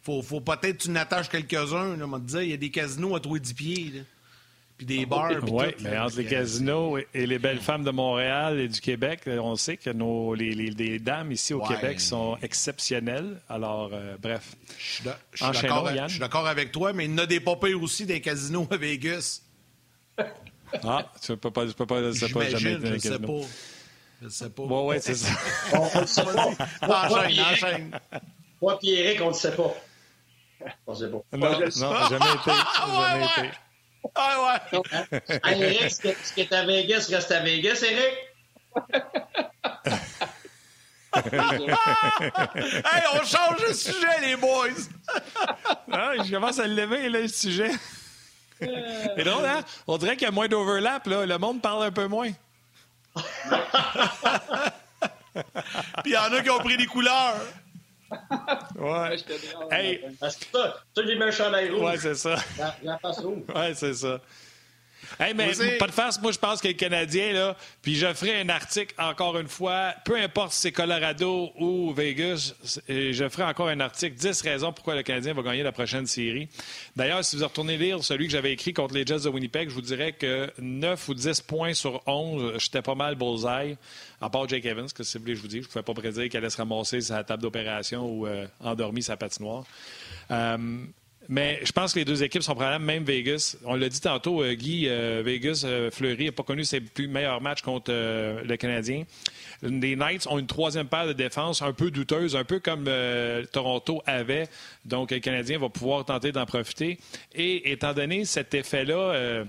[0.02, 1.96] faut, faut peut-être que tu n'attaches quelques-uns.
[2.34, 3.92] Il y a des casinos à 3 10 pieds.
[3.94, 4.00] Là
[4.80, 5.30] puis des bars.
[5.50, 9.54] Oui, mais entre les casinos et les belles femmes de Montréal et du Québec, on
[9.54, 13.42] sait que nos, les, les, dames ici au Québec sont exceptionnelles.
[13.50, 14.56] Alors, euh, bref.
[14.78, 15.02] Je
[16.08, 18.76] suis d'accord avec toi, mais il y en a des popées aussi des casinos à
[18.76, 19.42] Vegas.
[20.84, 23.32] Ah, tu ne peux pas, tu peux pas, sais pas, jamais je ne sais pas.
[24.22, 24.62] Je sais pas.
[24.62, 25.32] Oui, oui, c'est ça.
[25.72, 27.08] on ne sait pas.
[27.08, 28.00] enchaîne, enchaîne.
[28.62, 29.74] Moi, Pierrick, on ne sait pas.
[30.86, 31.18] On ne sait pas.
[31.32, 32.50] Non, non, jamais été.
[32.90, 33.50] Jamais été.
[34.14, 34.80] Ah ouais!
[35.52, 38.14] Eric, ce qui est à Vegas reste à Vegas, Eric?
[41.16, 44.68] hey, on change de sujet, les boys!
[45.92, 47.72] ah, je commence à le lever, là, le sujet.
[48.60, 49.62] C'est drôle, hein?
[49.86, 51.26] On dirait qu'il y a moins d'overlap, là.
[51.26, 52.30] Le monde parle un peu moins.
[56.02, 57.36] Puis il y en a qui ont pris des couleurs.
[58.78, 59.16] Ouais.
[59.70, 60.00] Hey.
[60.18, 61.82] Parce que ça, ça j'ai mis un chandail rouge.
[61.82, 62.36] Ouais, c'est ça.
[62.58, 63.42] La, la face rouge.
[63.54, 64.20] Ouais, c'est ça.
[65.18, 68.40] Hey, mais pas de face, moi je pense que les Canadiens, là, puis je ferai
[68.40, 72.54] un article encore une fois, peu importe si c'est Colorado ou Vegas,
[72.88, 76.48] je ferai encore un article, 10 raisons pourquoi le Canadien va gagner la prochaine série.
[76.96, 79.74] D'ailleurs, si vous retournez lire celui que j'avais écrit contre les Jets de Winnipeg, je
[79.74, 83.76] vous dirais que 9 ou 10 points sur 11, j'étais pas mal bullseye,
[84.20, 85.94] à part Jake Evans, que si vous voulez je vous dis, je ne pouvais pas
[85.94, 89.64] prédire qu'elle allait se ramasser sa table d'opération ou euh, endormi sa patinoire.
[90.30, 90.84] Euh,
[91.30, 93.56] mais je pense que les deux équipes sont probablement même Vegas.
[93.64, 97.92] On l'a dit tantôt, Guy, Vegas, Fleury n'a pas connu ses plus meilleurs matchs contre
[97.92, 99.04] le Canadien.
[99.62, 102.90] Les Knights ont une troisième paire de défense un peu douteuse, un peu comme
[103.52, 104.48] Toronto avait.
[104.84, 106.98] Donc, le Canadien va pouvoir tenter d'en profiter.
[107.34, 109.44] Et étant donné cet effet-là,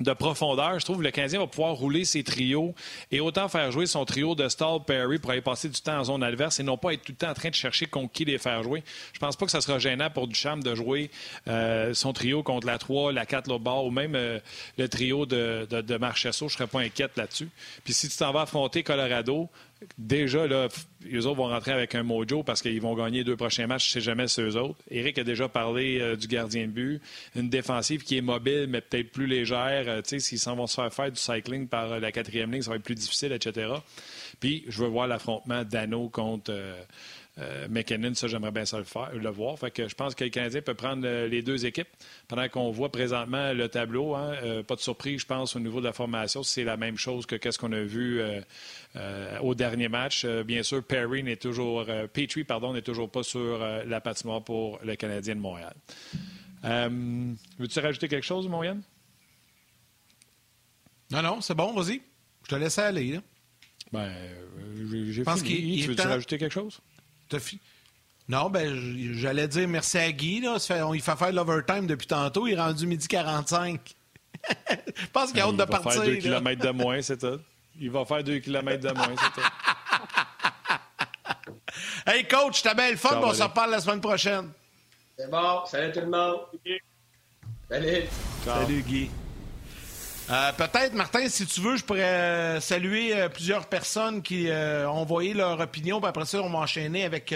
[0.00, 0.78] de profondeur.
[0.78, 2.74] Je trouve que le Canadien va pouvoir rouler ses trios
[3.10, 6.04] et autant faire jouer son trio de Stall Perry pour aller passer du temps en
[6.04, 8.24] zone adverse et non pas être tout le temps en train de chercher contre qui
[8.24, 8.82] les faire jouer.
[9.12, 11.10] Je pense pas que ça sera gênant pour Duchamp de jouer
[11.48, 14.38] euh, son trio contre la 3, la 4 le bord ou même euh,
[14.76, 16.48] le trio de, de, de Marchesso.
[16.48, 17.48] Je serais pas inquiète là-dessus.
[17.84, 19.48] Puis si tu t'en vas affronter Colorado,
[19.98, 20.68] déjà, là,
[21.04, 23.92] les autres vont rentrer avec un mojo parce qu'ils vont gagner deux prochains matchs, je
[23.92, 24.78] sais jamais c'est eux autres.
[24.90, 27.00] Eric a déjà parlé euh, du gardien de but.
[27.34, 29.84] Une défensive qui est mobile, mais peut-être plus légère.
[29.88, 32.70] Euh, s'ils s'en vont se faire faire du cycling par euh, la quatrième ligne, ça
[32.70, 33.72] va être plus difficile, etc.
[34.40, 36.52] Puis, je veux voir l'affrontement d'Anno contre
[37.38, 39.58] euh, McKinnon, ça, j'aimerais bien ça le, faire, le voir.
[39.58, 41.88] Fait que je pense que le Canadien peut prendre euh, les deux équipes
[42.28, 44.14] pendant qu'on voit présentement le tableau.
[44.14, 44.34] Hein.
[44.42, 46.42] Euh, pas de surprise, je pense, au niveau de la formation.
[46.42, 48.20] C'est la même chose que ce qu'on a vu
[49.42, 50.24] au dernier match.
[50.24, 54.96] bien sûr, Perry n'est toujours, Petrie, pardon, n'est toujours pas sur la patinoire pour le
[54.96, 55.74] Canadien de Montréal.
[57.58, 58.78] Veux-tu rajouter quelque chose, Montréal?
[61.10, 62.00] Non, non, c'est bon, vas-y.
[62.44, 63.12] Je te laisse aller.
[63.12, 63.20] Là.
[63.92, 64.12] Ben,
[65.10, 65.80] j'ai fini.
[65.82, 66.80] Tu veux-tu rajouter quelque chose?
[68.28, 68.74] Non, ben,
[69.14, 70.40] j'allais dire merci à Guy.
[70.40, 70.56] Là.
[70.94, 72.46] il fait faire l'overtime depuis tantôt.
[72.46, 73.80] Il est rendu midi 45.
[74.96, 75.92] Je pense qu'il a hâte de partir.
[75.92, 77.40] Il va faire 2 km de moins, c'est tout.
[77.78, 79.48] Il va faire 2 km de moins, c'est tout.
[82.10, 83.20] hey, coach, t'as belle fun.
[83.22, 84.50] on se reparle la semaine prochaine.
[85.18, 85.64] C'est bon.
[85.66, 86.40] Salut tout le monde.
[87.68, 88.04] Salut.
[88.44, 89.10] Salut, Guy.
[90.28, 94.88] Euh, peut-être, Martin, si tu veux, je pourrais euh, saluer euh, plusieurs personnes qui ont
[94.88, 97.32] envoyé leur opinion, puis après ça, on va enchaîner avec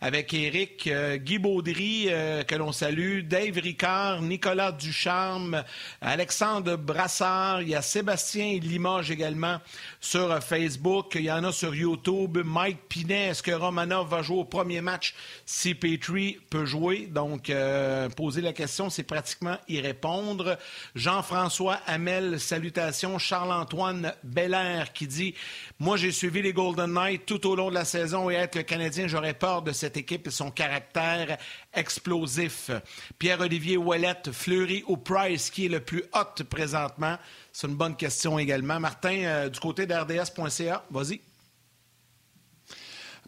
[0.00, 5.64] avec Eric, euh, Guy Baudry, euh, que l'on salue, Dave Ricard, Nicolas Ducharme,
[6.00, 9.58] Alexandre Brassard, il y a Sébastien Limoges également
[10.00, 14.38] sur Facebook, il y en a sur YouTube, Mike Pinet, est-ce que Romanov va jouer
[14.38, 17.06] au premier match si Petrie peut jouer?
[17.06, 20.58] Donc, euh, poser la question, c'est pratiquement y répondre.
[20.94, 23.18] Jean-François Hamel, salutations.
[23.18, 25.34] Charles-Antoine Belair qui dit
[25.78, 28.62] Moi, j'ai suivi les Golden Knights tout au long de la saison et être le
[28.62, 31.36] Canadien, j'aurais peur de cette équipe et son caractère
[31.74, 32.70] explosif.
[33.18, 37.18] Pierre-Olivier Ouellette, Fleury ou Price, qui est le plus hot présentement?
[37.52, 38.80] C'est une bonne question également.
[38.80, 41.20] Martin, euh, du côté d'RDS.ca, vas-y.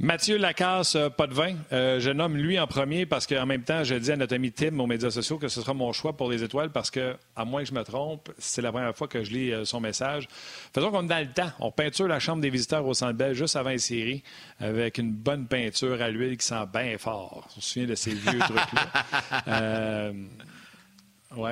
[0.01, 1.57] Mathieu Lacasse, euh, pas de vin.
[1.72, 4.53] Euh, je nomme lui en premier parce qu'en même temps, je dis à notre ami
[4.53, 7.44] Tim aux médias sociaux que ce sera mon choix pour les étoiles parce que, à
[7.44, 10.28] moins que je me trompe, c'est la première fois que je lis euh, son message.
[10.72, 11.51] Faisons comme dans le temps.
[11.59, 14.22] On peinture la chambre des visiteurs au Centre Bell juste avant les séries
[14.61, 17.49] avec une bonne peinture à l'huile qui sent bien fort.
[17.57, 20.12] On se souvient de ces vieux trucs-là.
[21.37, 21.51] Oui.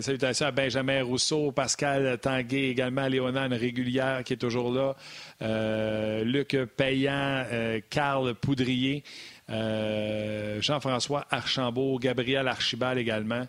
[0.00, 4.96] Salutations à Benjamin Rousseau, Pascal Tanguay, également Léonard régulière qui est toujours là.
[5.42, 9.04] Euh, Luc Payan, euh, Carl Poudrier,
[9.50, 13.46] euh, Jean-François Archambault, Gabriel Archibald également.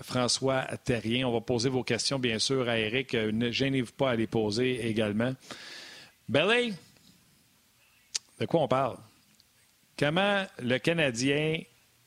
[0.00, 1.28] François Terrien.
[1.28, 3.12] On va poser vos questions, bien sûr, à Eric.
[3.12, 5.34] Ne gênez-vous pas à les poser également.
[6.30, 6.72] Belly,
[8.40, 8.96] de quoi on parle?
[9.98, 11.60] Comment le Canadien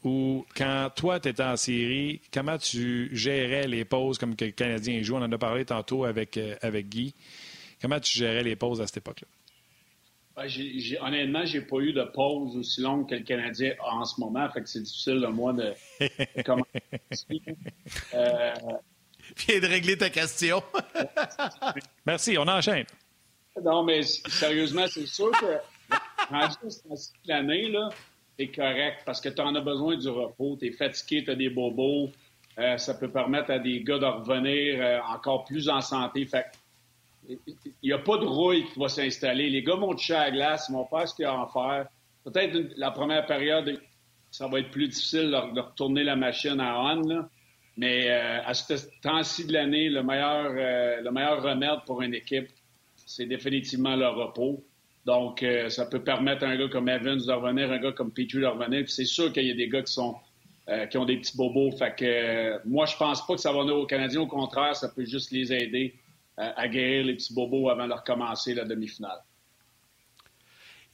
[0.04, 4.52] ou quand toi, tu étais en série, comment tu gérais les pauses comme que le
[4.52, 5.16] Canadien joue?
[5.16, 7.14] On en a parlé tantôt avec, euh, avec Guy.
[7.82, 9.28] Comment tu gérais les pauses à cette époque-là?
[10.38, 14.22] Honnêtement, honnêtement, j'ai pas eu de pause aussi longue que le Canadien a en ce
[14.22, 15.74] moment, fait que c'est difficile de moi de,
[16.46, 16.66] comment.
[18.14, 18.54] euh...
[19.48, 20.64] Viens de régler ta question.
[22.06, 22.86] Merci, on enchaîne.
[23.62, 25.58] Non, mais sérieusement, c'est sûr que
[27.26, 27.90] l'année, là,
[28.40, 30.56] c'est correct parce que tu en as besoin du repos.
[30.58, 32.10] Tu es fatigué, tu as des bobos.
[32.58, 36.26] Euh, ça peut permettre à des gars de revenir euh, encore plus en santé.
[36.26, 36.46] Fait
[37.28, 37.38] il
[37.84, 39.50] n'y a pas de rouille qui va s'installer.
[39.50, 41.38] Les gars vont toucher à la glace, ils vont faire ce qu'il y a à
[41.38, 41.88] en faire.
[42.24, 43.80] Peut-être la première période,
[44.32, 47.28] ça va être plus difficile de, retourner la machine à on.
[47.78, 52.48] Mais euh, à ce temps-ci de l'année, le meilleur remède pour une équipe,
[52.96, 54.64] c'est définitivement le repos.
[55.06, 58.12] Donc, euh, ça peut permettre à un gars comme Evans de revenir, un gars comme
[58.12, 58.90] Petrie de revenir.
[58.90, 60.16] c'est sûr qu'il y a des gars qui sont
[60.70, 61.72] euh, qui ont des petits bobos.
[61.72, 64.22] Fait que euh, moi, je pense pas que ça va venir aux Canadiens.
[64.22, 65.96] Au contraire, ça peut juste les aider
[66.38, 69.20] à guérir les petits bobos avant de recommencer la demi-finale.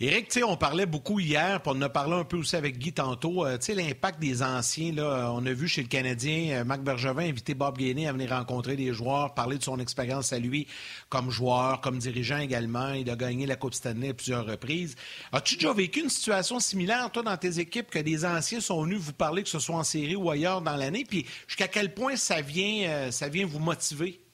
[0.01, 2.91] Éric, on parlait beaucoup hier, puis on en a parlé un peu aussi avec Guy
[2.91, 3.45] tantôt.
[3.45, 7.53] Euh, l'impact des anciens, là, on a vu chez le Canadien, euh, Marc Bergevin inviter
[7.53, 10.67] Bob Gainey à venir rencontrer des joueurs, parler de son expérience à lui
[11.07, 12.91] comme joueur, comme dirigeant également.
[12.91, 14.97] Il a gagné la Coupe Stanley à plusieurs reprises.
[15.31, 18.99] As-tu déjà vécu une situation similaire, toi, dans tes équipes, que des anciens sont venus
[18.99, 22.17] vous parler, que ce soit en série ou ailleurs dans l'année, puis jusqu'à quel point
[22.17, 24.24] ça vient, euh, ça vient vous motiver?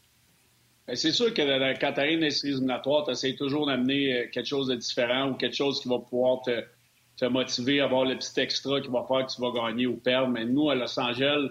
[0.92, 4.28] Ben, c'est sûr que quand tu arrives dans les séries tu essaies toujours d'amener euh,
[4.30, 8.18] quelque chose de différent ou quelque chose qui va pouvoir te, motiver à avoir le
[8.18, 10.28] petit extra qui va faire que tu vas gagner ou perdre.
[10.28, 11.48] Mais nous, à Los Angeles,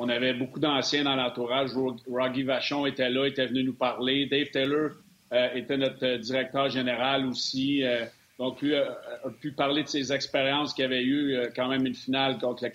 [0.00, 1.70] on avait beaucoup d'anciens dans l'entourage.
[2.10, 4.26] Rocky Vachon était là, était venu nous parler.
[4.26, 4.90] Dave Taylor
[5.32, 7.84] euh, était notre directeur général aussi.
[7.84, 8.06] Euh,
[8.40, 8.98] donc, lui a,
[9.40, 12.66] pu parler de ses expériences qu'il avait eues quand même une finale contre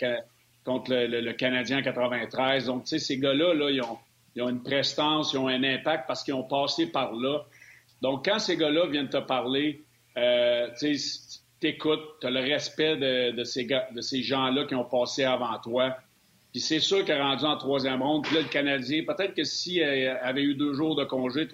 [0.93, 2.67] le Canadien en 93.
[2.67, 3.97] Donc, tu sais, ces gars-là, là, ils ont
[4.35, 7.45] ils ont une prestance, ils ont un impact parce qu'ils ont passé par là.
[8.01, 9.83] Donc, quand ces gars-là viennent te parler,
[10.17, 15.23] euh, tu écoutes, tu as le respect de, ces, de ces gens-là qui ont passé
[15.23, 15.95] avant toi.
[16.51, 18.25] Puis c'est sûr est rendu en troisième ronde.
[18.31, 21.47] Là, le Canadien, peut-être que s'il avait eu deux jours de congé,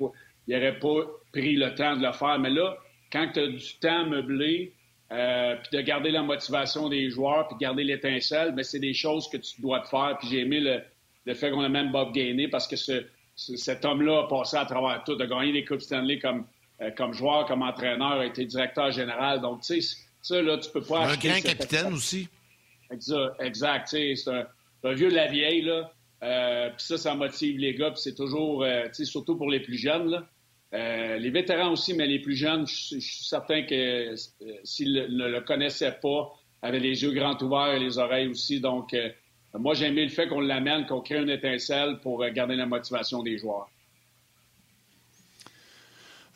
[0.48, 2.38] il n'aurait pas pris le temps de le faire.
[2.40, 2.78] Mais là,
[3.12, 4.74] quand tu as du temps meublé,
[5.12, 8.94] euh, puis de garder la motivation des joueurs, puis de garder l'étincelle, mais c'est des
[8.94, 10.18] choses que tu dois te faire.
[10.20, 10.82] Puis j'ai aimé le,
[11.26, 12.76] le fait qu'on a même Bob Gainey parce que
[13.36, 16.46] cet homme-là a passé à travers tout, a gagné des Coupes Stanley comme,
[16.82, 19.42] euh, comme joueur, comme entraîneur, a été directeur général.
[19.42, 22.28] Donc, tu sais, ça, là, tu peux pas Un grand capitaine aussi.
[22.92, 23.88] Exact, exact.
[23.90, 24.46] C'est un,
[24.84, 25.92] un, vieux de la vieille, là.
[26.24, 27.92] Euh, puis ça, ça motive les gars.
[27.92, 31.18] Puis c'est toujours, euh, tu sais, surtout pour les plus jeunes, là.
[31.18, 34.14] les vétérans aussi, mais les plus jeunes, je, suis certain que
[34.64, 38.60] s'ils ne le, connaissaient pas, avaient les yeux grands ouverts et les oreilles aussi.
[38.60, 38.96] Donc,
[39.60, 42.66] moi, j'ai aimé le fait qu'on l'amène, qu'on crée une étincelle pour euh, garder la
[42.66, 43.70] motivation des joueurs.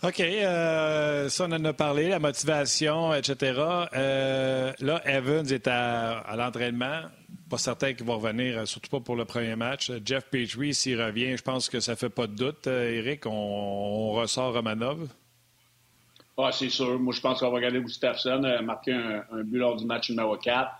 [0.03, 0.20] OK.
[0.20, 3.59] Euh, ça, on en a parlé, la motivation, etc.
[3.93, 7.03] Euh, là, Evans est à, l'entraînement.
[7.49, 9.91] Pas certain qu'il va revenir, surtout pas pour le premier match.
[10.03, 12.68] Jeff Petrie, s'il revient, je pense que ça fait pas de doute.
[12.68, 15.07] Eric, on, ressort Romanov?
[16.38, 16.99] Ah, c'est sûr.
[16.99, 20.36] Moi, je pense qu'on va regarder Gustafsson marquer un, un, but lors du match numéro
[20.36, 20.72] 4.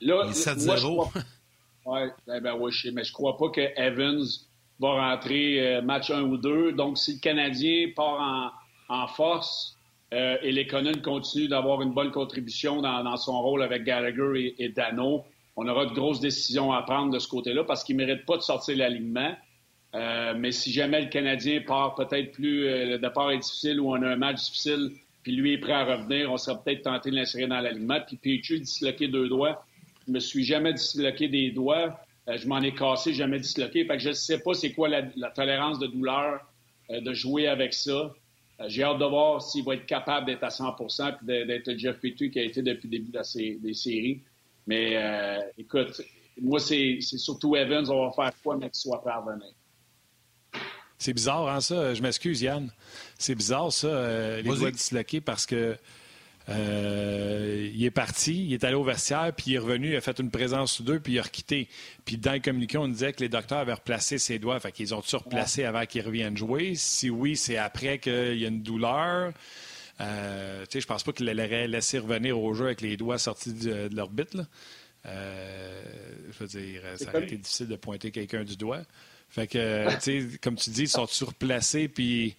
[0.00, 1.08] Là, 7-0.
[1.86, 2.00] Oui,
[2.34, 4.24] eh ben, ouais, je mais je crois pas que Evans
[4.80, 6.72] va rentrer euh, match 1 ou 2.
[6.72, 8.52] Donc, si le Canadien part
[8.88, 9.76] en, force
[10.12, 14.68] euh, et les Conan continuent d'avoir une bonne contribution dans, son rôle avec Gallagher et,
[14.68, 15.24] Dano,
[15.56, 18.36] on aura de grosses décisions à prendre de ce côté-là parce qu'il ne mérite pas
[18.36, 19.34] de sortir l'alignement.
[19.94, 24.02] Euh, mais si jamais le Canadien part peut-être plus, le départ est difficile ou on
[24.02, 24.90] a un match difficile,
[25.22, 28.00] puis lui est prêt à revenir, on sera peut-être tenté de l'insérer dans l'alignement.
[28.06, 29.64] Puis Pichu disloqué deux doigts,
[30.06, 31.98] je me suis jamais disloqué des doigts.
[32.28, 33.84] Euh, je m'en ai cassé, jamais disloqué.
[33.84, 36.40] Fait que je ne sais pas c'est quoi la, tolérance de douleur
[36.90, 38.14] euh, de jouer avec ça.
[38.60, 41.96] Euh, j'ai hâte de voir s'il va être capable d'être à 100% puis d'être Jeff
[42.00, 43.12] Petrie qui a été depuis le début
[43.60, 44.20] des séries.
[44.66, 44.96] Mais
[45.56, 46.00] écoute,
[46.40, 47.88] moi, c'est surtout Evans.
[47.88, 49.46] On va faire quoi, mais qu'il soit prêt à revenir.
[50.98, 51.94] C'est bizarre, hein, ça?
[51.94, 52.68] Je m'excuse, Yann.
[53.16, 55.76] C'est bizarre, ça, les doigts disloqués, parce que
[56.48, 60.00] euh, il est parti, il est allé au vestiaire, puis il est revenu, il a
[60.00, 61.68] fait une présence ou deux, puis il a requitté.
[62.04, 64.94] Puis dans le communiqué, on disait que les docteurs avaient replacé ses doigts, fait qu'ils
[64.94, 66.74] ont surplacé avant qu'il revienne jouer.
[66.76, 69.32] Si oui, c'est après qu'il y a une douleur.
[70.00, 73.18] Euh, tu sais, je pense pas qu'il l'aurait laissé revenir au jeu avec les doigts
[73.18, 74.36] sortis de, l'orbite.
[75.06, 75.82] Euh,
[76.30, 78.82] je veux dire, ça aurait été difficile de pointer quelqu'un du doigt.
[79.30, 82.36] Fait que, tu sais, comme tu dis, ils sont surplacés, puis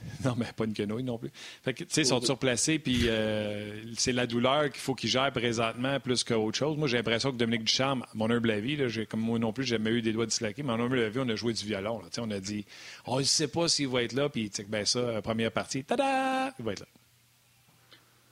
[0.24, 1.30] Non, mais pas une quenouille non plus.
[1.62, 5.10] Fait que, tu sais, ils sont surplacés, puis euh, c'est la douleur qu'il faut qu'ils
[5.10, 6.76] gèrent présentement plus qu'autre chose.
[6.76, 9.76] Moi, j'ai l'impression que Dominique Ducharme, mon humble avis, là, comme moi non plus, j'ai
[9.76, 12.00] jamais eu des doigts disloqués, mais mon humble avis, on a joué du violon.
[12.00, 12.64] Là, on a dit,
[13.06, 16.64] on ne sait pas s'il va être là, puis ben ça, première partie, tada, il
[16.64, 16.86] va être là.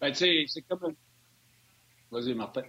[0.00, 0.94] Ben, tu sais, c'est comme.
[2.10, 2.62] Vas-y, Martin.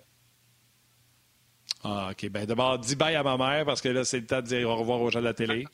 [1.84, 2.30] Ah, OK.
[2.30, 4.70] Ben, d'abord, dis bye à ma mère, parce que là, c'est le temps de dire
[4.70, 5.66] au revoir aux gens de la télé.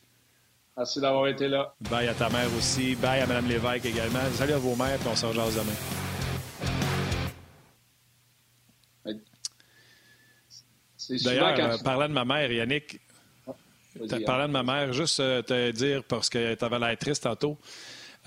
[0.78, 1.74] Merci d'avoir été là.
[1.90, 2.96] Bye à ta mère aussi.
[2.96, 4.20] Bye à Mme Lévesque également.
[4.34, 5.72] Salut à vos mères, puis on se rejase demain.
[11.24, 13.00] D'ailleurs, euh, parlant de ma mère, Yannick,
[13.48, 13.54] ah,
[14.26, 17.58] parlant de ma mère, juste euh, te dire, parce que tu avais l'air triste tantôt,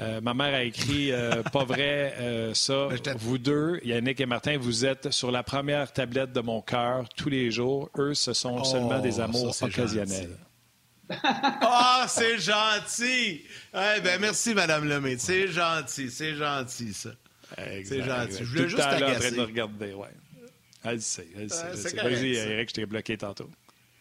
[0.01, 1.11] euh, ma mère a écrit
[1.53, 2.15] Pas vrai,
[2.55, 2.89] ça.
[3.17, 7.29] Vous deux, Yannick et Martin, vous êtes sur la première tablette de mon cœur tous
[7.29, 7.91] les jours.
[7.99, 10.31] Eux, ce sont seulement des oh, amours occasionnels.
[11.11, 13.45] Ah, oh, c'est gentil!
[13.75, 15.17] Eh ben, merci, Madame Lemay.
[15.19, 17.11] C'est gentil, c'est gentil, ça.
[17.57, 18.39] C'est gentil.
[18.41, 19.17] Je voulais juste t'agacer.
[19.17, 20.09] en train de regarder, ouais.
[20.85, 21.97] Elle sait, elle sait.
[21.97, 23.51] Vas-y, Eric, je t'ai bloqué tantôt.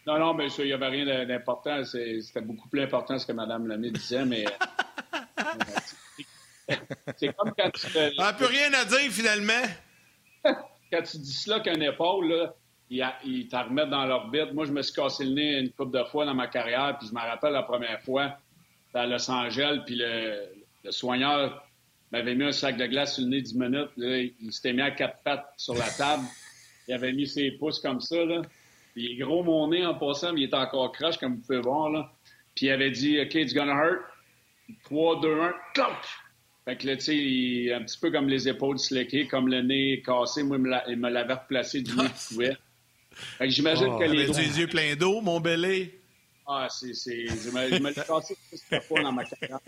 [0.06, 1.84] Non, non, mais il n'y avait rien d'important.
[1.84, 4.44] C'était beaucoup plus important ce que Mme Lemay disait, mais...
[7.16, 7.86] c'est comme quand tu.
[8.18, 9.64] On n'a plus rien à dire, finalement.
[10.44, 12.54] quand tu disloques une épaule, là,
[12.90, 14.52] ils t'en remettent dans l'orbite.
[14.52, 17.08] Moi, je me suis cassé le nez une couple de fois dans ma carrière, puis
[17.08, 18.38] je me rappelle la première fois
[18.94, 20.48] à Los Angeles, puis le,
[20.84, 21.64] le soigneur
[22.12, 23.90] m'avait mis un sac de glace sur le nez 10 minutes.
[23.96, 26.24] Là, il s'était mis à quatre pattes sur la table.
[26.86, 28.24] Il avait mis ses pouces comme ça.
[28.24, 28.42] Là.
[28.96, 31.60] il est gros mon nez en passant, mais il est encore croche, comme vous pouvez
[31.60, 31.90] voir.
[31.90, 32.10] Là.
[32.54, 34.00] Puis il avait dit OK, it's gonna hurt.
[34.84, 35.96] 3, 2, 1, cloc!
[36.66, 40.02] Fait que là, tu sais, un petit peu comme les épaules slickées, comme le nez
[40.04, 40.42] cassé.
[40.42, 40.58] Moi,
[40.88, 42.56] il me l'avait replacé du nez pouvait.
[43.40, 44.26] J'imagine oh, que les.
[44.26, 46.00] les yeux pleins d'eau, mon belé.
[46.46, 46.94] Ah, c'est.
[46.94, 48.36] Je me, je me l'ai cassé
[48.86, 49.60] fois dans ma carrière.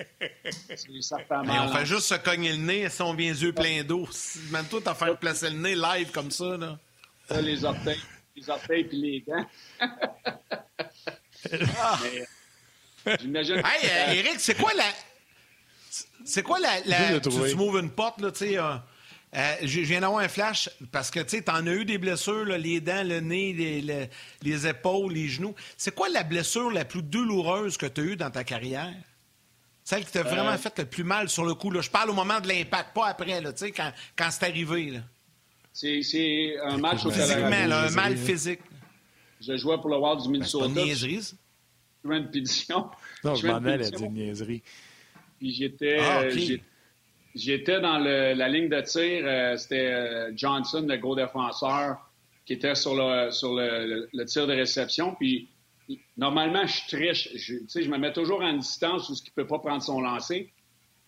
[1.02, 1.68] Ça fait mal.
[1.68, 4.08] on fait juste se cogner le nez si on vient les yeux pleins d'eau.
[4.50, 6.78] Même toi, t'as fait placer le nez live comme ça, là.
[7.28, 8.00] Ça, les orteils,
[8.34, 9.46] les orteils puis les dents.
[11.78, 11.98] ah.
[13.20, 13.56] J'imagine.
[13.56, 14.84] Hey, euh, Eric, c'est quoi la.
[16.24, 16.80] C'est quoi la.
[16.86, 17.20] la...
[17.20, 18.58] Tu, tu m'ouvres une porte, là, tu sais.
[18.58, 18.76] Euh,
[19.36, 22.44] euh, je viens d'avoir un flash parce que tu sais, en as eu des blessures,
[22.44, 24.08] les dents, le nez, les,
[24.42, 25.54] les, épaules, les genoux.
[25.76, 28.92] C'est quoi la blessure la plus douloureuse que tu as eue dans ta carrière?
[29.84, 30.58] Celle qui t'a vraiment euh.
[30.58, 31.70] fait le plus mal sur le coup.
[31.70, 31.80] Là.
[31.80, 35.00] Je parle au moment de l'impact, pas après, là, quand, quand c'est arrivé.
[35.72, 38.60] C'est un match au Physiquement, un mal physique.
[39.40, 40.66] Je jouais pour le Wild du Minnesota.
[40.66, 41.34] Ben, c'est une niaiserie,
[42.04, 42.90] une pétition.
[43.24, 44.62] Non, je m'en allais dire une niaiserie.
[45.38, 45.98] Puis j'étais...
[46.00, 46.62] Ah, J'étais
[47.34, 49.22] dans la ligne de tir.
[49.24, 51.98] Euh, c'était euh, Johnson, le gros défenseur,
[52.44, 55.14] qui était sur le, sur le, tir de réception.
[55.14, 55.48] Puis
[56.16, 57.28] normalement, je triche.
[57.34, 60.52] Je, je me mets toujours en distance où ce qui peut pas prendre son lancer.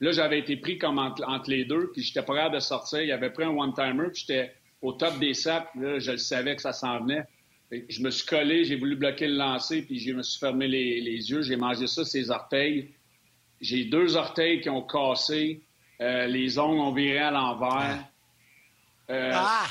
[0.00, 3.02] Là, j'avais été pris comme entre, les deux, puis j'étais pas capable de sortir.
[3.02, 5.68] Il avait pris un one-timer, puis j'étais au top des sacs.
[5.76, 7.22] Là, je le savais que ça s'en venait.
[7.70, 11.00] Je me suis collé, j'ai voulu bloquer le lancer, puis je me suis fermé les,
[11.00, 11.42] les yeux.
[11.42, 12.90] J'ai mangé ça, ses orteils.
[13.60, 15.62] J'ai deux orteils qui ont cassé.
[16.02, 18.04] Euh, les ongles ont viré à l'envers.
[19.08, 19.66] Euh, ah!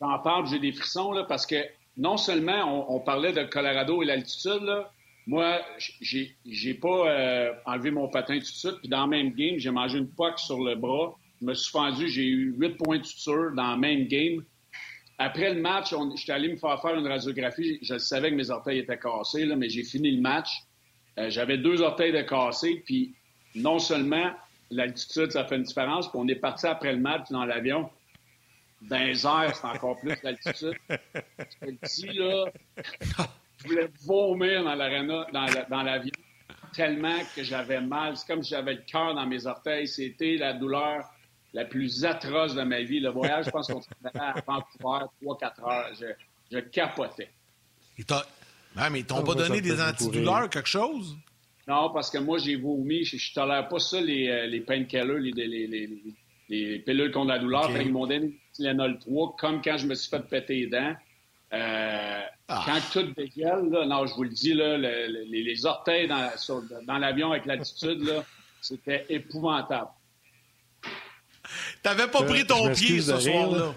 [0.00, 1.56] J'en parle, j'ai des frissons là, parce que
[1.96, 4.86] non seulement on, parlait de Colorado et l'altitude,
[5.26, 5.60] moi,
[6.00, 8.76] j'ai, j'ai pas euh, enlevé mon patin tout de suite.
[8.78, 11.14] Puis dans le même game, j'ai mangé une poque sur le bras.
[11.40, 14.42] Je me suis fendu, j'ai eu huit points de suture dans le même game.
[15.18, 17.78] Après le match, j'étais allé me faire faire une radiographie.
[17.82, 20.62] Je, savais que mes orteils étaient cassés, là, mais j'ai fini le match.
[21.16, 23.14] j'avais deux orteils de cassés, puis
[23.56, 24.32] non seulement
[24.70, 26.08] l'altitude, ça fait une différence.
[26.10, 27.90] Puis on est parti après le match dans l'avion.
[28.82, 30.74] Dans les airs, c'est encore plus l'altitude.
[30.88, 32.44] Je te dis, là,
[33.58, 35.26] je voulais vomir dans l'aréna,
[35.68, 36.12] dans l'avion,
[36.72, 38.16] tellement que j'avais mal.
[38.16, 39.88] C'est comme si j'avais le cœur dans mes orteils.
[39.88, 41.04] C'était la douleur
[41.54, 43.00] la plus atroce de ma vie.
[43.00, 45.90] Le voyage, je pense qu'on s'est fait à Vancouver, 3-4 heures.
[45.98, 46.06] Je,
[46.52, 47.30] je capotais.
[47.96, 48.04] Ils
[48.92, 51.16] mais ils t'ont pas donné des antidouleurs, quelque chose?
[51.68, 53.04] Non, parce que moi, j'ai vomi.
[53.04, 56.02] Je, ne tolère pas ça, les, euh, les painkillers, les, les, les,
[56.48, 57.70] les, pilules contre la douleur.
[57.78, 60.94] Ils m'ont donné Tylenol 3, comme quand je me suis fait péter les dents.
[61.52, 62.62] Euh, ah.
[62.64, 66.30] Quand tout dégueule, là, non, je vous le dis, là, les, orteils dans,
[66.86, 68.02] dans l'avion avec l'altitude,
[68.62, 69.90] c'était épouvantable.
[71.82, 73.74] T'avais pas pris ton pied ce soir-là.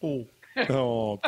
[0.00, 0.26] Oh.
[0.70, 1.18] oh,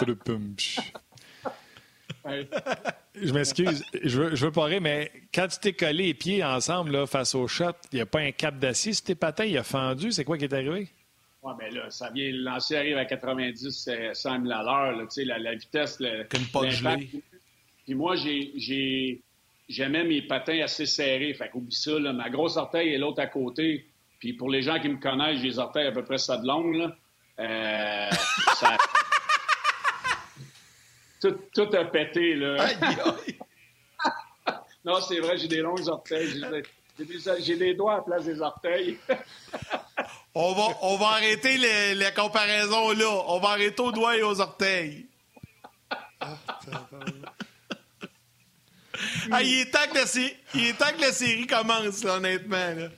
[3.14, 6.42] je m'excuse, je veux, je veux pas rire, mais quand tu t'es collé les pieds
[6.42, 9.44] ensemble là, face au shot, il n'y a pas un cap d'acier sur tes patins,
[9.44, 10.10] il a fendu?
[10.10, 10.88] C'est quoi qui est arrivé?
[11.42, 15.38] Oui, mais là, ça vient, le lancer arrive à 90, 100 000 à l'heure, la,
[15.38, 16.00] la vitesse.
[16.00, 16.62] Le, Comme pas
[17.84, 19.20] Puis moi, j'ai,
[19.68, 21.34] j'aimais mes patins assez serrés.
[21.34, 23.86] Fait qu'oublie ça, là, ma grosse orteil est l'autre à côté.
[24.18, 26.46] Puis pour les gens qui me connaissent, j'ai les orteils à peu près ça de
[26.46, 26.76] longue.
[26.76, 26.96] Là.
[27.40, 28.10] Euh,
[28.54, 28.76] ça,
[31.28, 32.66] tout, a pété, là.
[34.84, 36.44] non, c'est vrai, j'ai des longs orteils.
[37.40, 38.98] J'ai des, doigts à la place des orteils.
[40.34, 43.08] on, va, on va arrêter les, les, comparaisons là.
[43.26, 45.06] On va arrêter aux doigts et aux orteils.
[49.30, 50.04] ah, il, est temps que la,
[50.54, 52.56] il est temps que la série commence, là, honnêtement.
[52.56, 52.88] Là.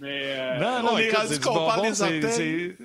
[0.00, 2.76] Mais euh, non, non, on est rendu qu'on parle des orteils.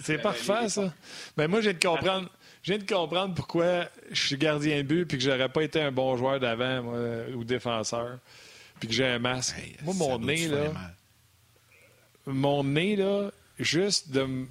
[0.00, 0.82] C'est ben, parfait, ça.
[0.82, 2.28] Mais ben, moi, j'ai de comprendre.
[2.68, 5.80] Je viens de comprendre pourquoi je suis gardien de but puis que j'aurais pas été
[5.80, 6.84] un bon joueur d'avant
[7.34, 8.18] ou défenseur
[8.78, 9.56] puis que j'ai un masque.
[9.82, 10.70] moi, mon nez, là,
[12.26, 14.46] mon nez, là, juste de me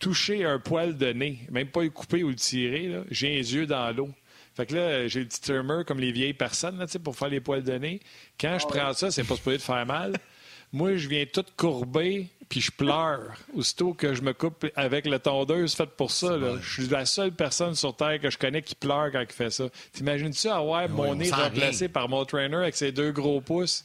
[0.00, 3.66] toucher un poil de nez, même pas le couper ou le tirer, j'ai les yeux
[3.68, 4.10] dans l'eau.
[4.56, 7.40] Fait que là, j'ai le petit timer comme les vieilles personnes là, pour faire les
[7.40, 8.00] poils de nez.
[8.36, 10.16] Quand je ah prends ça, c'est pas supposé de faire mal.
[10.74, 13.34] Moi, je viens tout courber, puis je pleure.
[13.54, 17.30] Aussitôt que je me coupe avec la tondeuse faite pour ça, je suis la seule
[17.30, 19.66] personne sur Terre que je connais qui pleure quand il fait ça.
[19.92, 23.84] T'imagines-tu avoir mon nez remplacé par mon trainer avec ses deux gros pouces?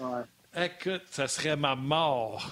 [0.00, 0.24] Ah.
[0.64, 2.50] Écoute, ça serait ma mort.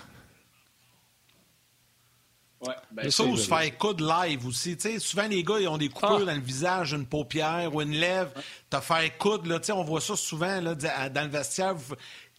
[2.61, 4.77] Ouais, ben, ça, ou se faire coudre live aussi.
[4.77, 6.27] Tu sais, souvent, les gars, ils ont des coupures Ah.
[6.27, 8.31] dans le visage, une paupière ou une lèvre.
[8.71, 11.75] Te faire coudre, là, tu sais, on voit ça souvent là, dans le vestiaire.
[11.75, 11.97] vous-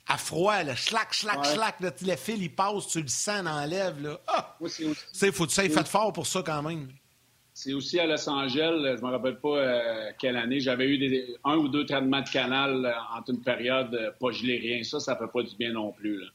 [0.07, 1.53] À froid, là, schlac, schlac, Ouais.
[1.53, 4.19] schlac, là, le fil, il passe, tu le sens dans la lèvre, là.
[4.27, 4.57] Ah!
[4.59, 6.89] Aussi- Tu sais, faut que tu fait fort pour ça quand même.
[7.53, 11.35] C'est aussi à Los Angeles, je me rappelle pas euh, quelle année, j'avais eu des,
[11.45, 14.83] un ou deux traitements de canal euh, entre une période, euh, pas gelé, rien.
[14.83, 16.19] Ça, ça fait pas du bien non plus.
[16.19, 16.27] Là.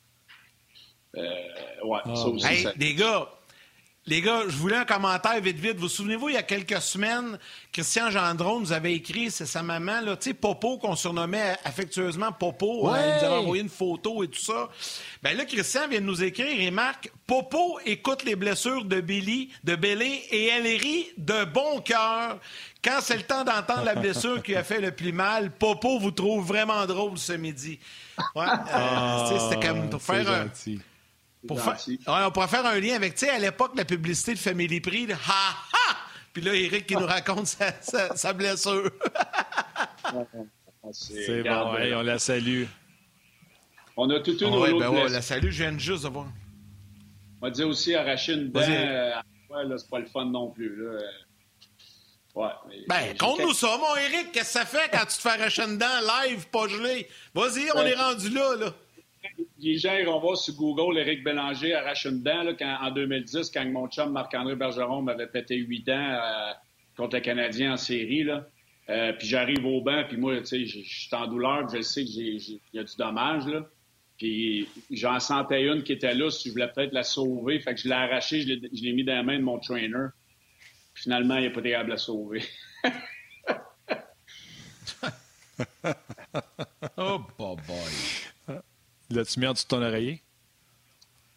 [1.17, 2.47] Euh, ouais, ça aussi.
[2.47, 3.29] Hey, ça- les gars,
[4.09, 5.77] les gars, je voulais un commentaire vite, vite.
[5.77, 7.39] Vous souvenez-vous, il y a quelques semaines,
[7.73, 12.33] Christian Gendron nous avait écrit, c'est sa maman, là, tu sais, Popo, qu'on surnommait affectueusement
[12.33, 12.89] Popo.
[12.89, 13.01] hein, Ouais.
[13.01, 14.71] il nous avait envoyé une photo et tout ça.
[15.23, 19.51] Ben là, Christian vient de nous écrire et marque Popo écoute les blessures de Billy,
[19.65, 22.39] de Bélé, et elle rit de bon cœur.
[22.83, 26.13] Quand c'est le temps d'entendre la blessure qui a fait le plus mal, Popo vous
[26.13, 27.79] trouve vraiment drôle ce midi.
[28.35, 30.49] Ouais, euh, sais, c'était comme pour Ah, c'est faire un.
[31.47, 31.57] Pour.
[31.57, 34.81] Ouais, on pourrait faire un lien avec, tu sais, à l'époque, la publicité de Family
[34.81, 35.97] Prix, là, ha ha!
[36.33, 38.91] Puis là, Eric qui nous raconte sa, sa- sa blessure.
[40.93, 42.65] C'est bon, hey, on la salue.
[43.97, 46.27] On a toute une ou ouais, ben ouais, la salut, je viens juste de voir.
[47.41, 49.11] On va dire aussi arracher une dent, euh,
[49.51, 50.75] ouais, là, c'est pas le fun non plus.
[50.77, 50.99] Là.
[52.35, 54.33] Ouais, mais Ben, conte-nous ça, mon Eric.
[54.33, 57.09] Qu'est-ce que ça fait quand tu te fais arracher une dent live, pas gelé?
[57.35, 57.91] Vas-y, on Ouais.
[57.91, 58.73] est rendu là, là.
[59.59, 63.51] Les gens iront voir sur Google Éric Bélanger arrache une dent là, quand, en 2010,
[63.51, 66.53] quand mon chum Marc-André Bergeron m'avait pété huit dents euh,
[66.97, 68.25] contre le Canadien en série.
[68.25, 68.47] Là.
[68.91, 72.05] Euh, puis j'arrive au banc, puis moi, tu sais, je suis en douleur, je sais
[72.05, 73.47] qu'il y a du dommage.
[73.47, 73.67] Là.
[74.17, 77.61] Puis j'en sentais une qui était là, si je voulais peut-être la sauver.
[77.61, 80.09] Fait que je l'ai arrachée, je l'ai mis dans la main de mon trainer.
[80.95, 82.43] Puis finalement, il n'est pas capable de la sauver.
[86.97, 88.28] Oh, boy.
[89.11, 90.23] L'as-tu mis en dessous de ton oreiller?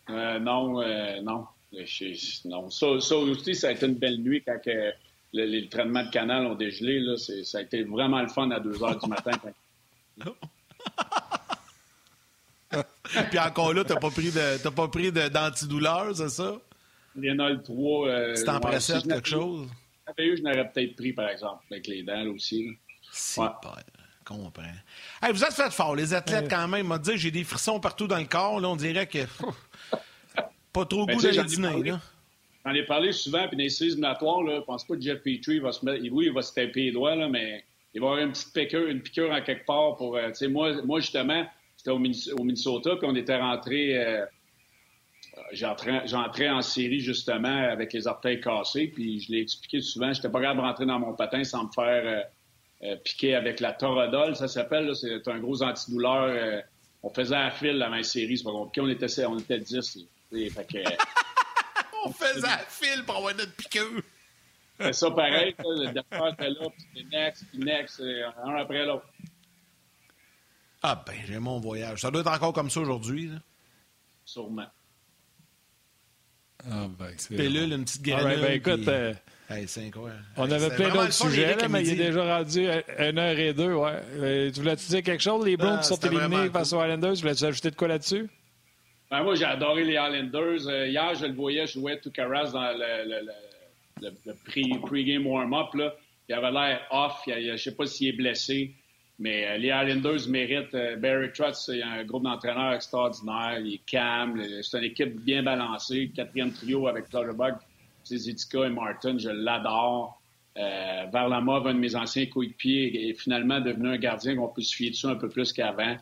[0.09, 1.45] Euh, non, euh, non.
[1.73, 2.69] Je- je- non.
[2.69, 4.91] Ça, ça aussi, ça a été une belle nuit quand que
[5.33, 6.99] le- les traitements de canal ont dégelé.
[6.99, 9.31] Là, ça a été vraiment le fun à 2 heures du matin.
[9.41, 9.53] quand-
[13.29, 16.57] Puis encore là, t'as pas pris de, t'as pas pris de- d'antidouleur, c'est ça?
[17.15, 18.07] Lénol 3.
[18.07, 19.67] Euh, C'est en ouais, si quelque chose?
[19.67, 19.73] si
[20.07, 22.65] j'avais eu, je n'aurais peut-être pris, par exemple, avec les dents là, aussi.
[22.67, 22.71] là.
[23.11, 23.47] C'est Ouais.
[24.37, 24.43] Pas.
[24.61, 24.63] Comprends.
[25.23, 26.87] Hey, vous êtes fait fort, les athlètes, quand même.
[26.87, 28.59] M'a dit, j'ai des frissons partout dans le corps.
[28.59, 29.19] Là, on dirait que.
[30.73, 31.91] pas trop Ben, goût d'aller j'en ai dîner, parlé.
[31.91, 31.99] là.
[32.65, 35.59] J'en ai parlé souvent, puis dans les séries éliminatoires, je pense pas que Jeff Petrie
[35.59, 36.03] va se mettre.
[36.11, 37.63] Oui, il va se taper les doigts, là, mais
[37.93, 40.15] il va y avoir une petite piqûre, une piqûre en quelque part pour.
[40.15, 41.45] euh, tu sais, moi, moi, justement,
[41.77, 43.97] j'étais au, Minnes- au Minnesota, puis on était rentré.
[43.97, 44.25] euh,
[45.53, 50.29] J'entrais j'entrais en série justement avec les orteils cassés, puis je l'ai expliqué souvent, j'étais
[50.29, 52.21] pas capable de rentrer dans mon patin sans me faire euh,
[52.83, 56.23] euh, piquer avec la Toradol, ça s'appelle, là, c'est un gros antidouleur.
[56.23, 56.61] euh,
[57.03, 59.67] on faisait à fil avant la série, c'est pas compliqué, on était, on était 10.
[59.93, 60.77] tu sais, fait que,
[62.05, 64.01] On faisait un fil pour avoir notre piqûre.
[64.79, 68.55] C'est ça pareil, là, le docteur était là, puis c'était next, puis next, euh, un
[68.55, 69.05] après l'autre.
[70.81, 72.01] Ah, ben, j'ai mon voyage.
[72.01, 73.37] Ça doit être encore comme ça aujourd'hui, là.
[74.25, 74.65] Sûrement.
[76.69, 77.35] Ah, ben, c'est.
[77.35, 78.27] Pilule, une petite All granule.
[78.27, 79.13] right, ben, écoute, puis- euh,
[79.53, 80.21] Hey, c'est incroyable.
[80.37, 83.37] on Hey, avait plein d'autres sujets, là, mais il est déjà rendu à une heure
[83.37, 83.91] et deux, ouais.
[84.15, 85.45] Euh, tu voulais-tu dire quelque chose?
[85.45, 88.29] Les Browns Ah, qui sont éliminés face aux Islanders, voulais-tu ajouter de quoi là-dessus?
[89.09, 90.67] Ben, moi, j'ai adoré les Islanders.
[90.67, 94.79] Euh, hier, je le voyais jouer tout Caras dans le, le, le, le- le pre-
[94.79, 95.73] pre-game warm-up.
[95.73, 95.93] là.
[96.29, 97.21] Il avait l'air off.
[97.27, 98.73] Il, il- je ne sais pas s'il est blessé.
[99.19, 100.73] Mais euh, les Islanders méritent.
[100.75, 103.59] euh, Barry Trotz, c'est un groupe d'entraîneurs extraordinaire.
[103.59, 104.41] Il est calme.
[104.63, 106.09] C'est une équipe bien balancée.
[106.15, 107.55] Quatrième trio avec Clutterbuck,
[108.05, 109.17] Zizitka et Martin.
[109.17, 110.21] Je l'adore.
[110.57, 114.75] Euh, Varlamov, un de mes anciens coéquipiers, est finalement devenu un gardien qu'on peut se
[114.75, 115.95] fier dessus un peu plus qu'avant.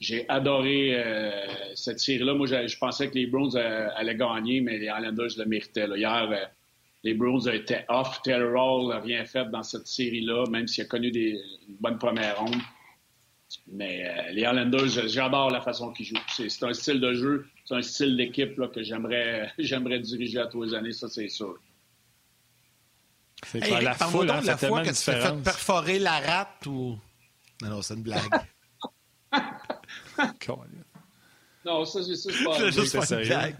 [0.00, 2.34] J'ai adoré euh, cette série-là.
[2.34, 5.88] Moi, je, pensais que les Browns euh, allaient gagner, mais les Islanders le méritaient.
[5.96, 6.44] Hier, euh,
[7.02, 8.22] les Browns étaient off.
[8.22, 12.38] Taylor n'a rien fait dans cette série-là, même s'il a connu des, une bonne première
[12.38, 12.60] ronde.
[13.72, 16.16] Mais les Islanders, j'adore la façon qu'ils jouent.
[16.28, 20.46] C'est un style de jeu, c'est un style d'équipe là, que j'aimerais j'aimerais diriger à
[20.46, 21.54] tous les années, ça c'est sûr.
[23.46, 26.18] C'est Hey, la foule, hein, donc ça la fois que tu t'es fait perforer la
[26.18, 26.98] rate ou.
[27.62, 28.22] Non, non, c'est une blague.
[31.64, 32.70] Non, ça, c'est ça, c'est pas...
[32.70, 33.56] Juste une blague.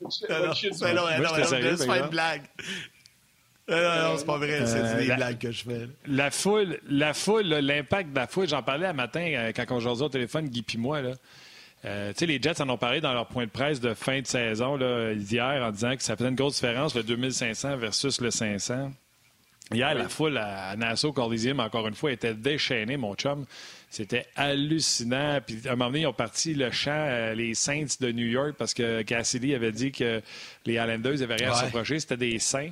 [0.00, 2.42] Non, non, c'est- non, une blague.
[3.68, 5.88] C'est pas vrai, c'est Euh, des la- blagues que je fais.
[6.06, 9.80] La foule, la foule, l'impact de la foule, j'en parlais un matin euh, quand on
[9.80, 11.02] jasait au téléphone, Guy puis moi.
[11.02, 11.12] Là.
[11.86, 14.76] Euh, les Jets en ont parlé dans leur point de presse de fin de saison
[14.76, 18.92] là, hier en disant que ça faisait une grosse différence le 2500 versus le 500.
[19.72, 23.46] Hier, la foule à Nassau Coliseum, encore une fois, était déchaînée, mon chum.
[23.88, 25.38] C'était hallucinant.
[25.46, 28.26] Puis à un moment donné, ils ont parti le chant euh, les Saints de New
[28.26, 30.20] York parce que Cassidy avait dit que
[30.66, 31.64] les Islanders n'avaient rien à Ouais.
[31.66, 32.00] reprocher.
[32.00, 32.70] C'était des saints.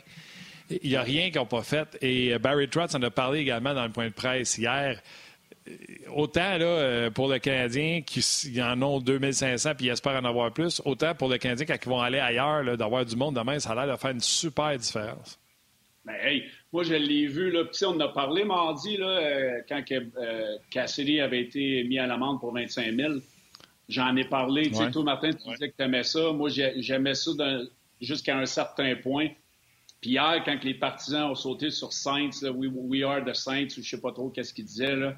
[0.70, 1.96] Il n'y a rien qu'ils n'ont pas fait.
[2.02, 5.00] Et euh, Barry Trotz en a parlé également dans le point de presse hier.
[6.14, 10.52] Autant là, euh, pour le Canadien, qui en ont 2500 puis ils espèrent en avoir
[10.52, 13.58] plus, autant pour le Canadien, quand ils vont aller ailleurs, là, d'avoir du monde demain,
[13.58, 15.38] ça a l'air de faire une super différence.
[16.04, 17.64] Ben, hey, moi, je l'ai vu, là.
[17.82, 22.06] On en a parlé mardi, là, euh, quand que, euh, Cassidy avait été mis à
[22.06, 23.14] l'amende pour 25 000.
[23.88, 24.68] J'en ai parlé.
[24.68, 24.90] Tu sais, Ouais.
[24.90, 26.32] toi, Martin, tu disais que tu aimais ça.
[26.32, 27.64] Moi, j'ai- j'aimais ça d'un-
[28.00, 29.28] jusqu'à un certain point.
[30.00, 33.76] Puis hier, quand les partisans ont sauté sur Saints, là, we, we are the Saints,
[33.78, 35.14] ou je sais pas trop qu'est-ce qu'ils disaient, là.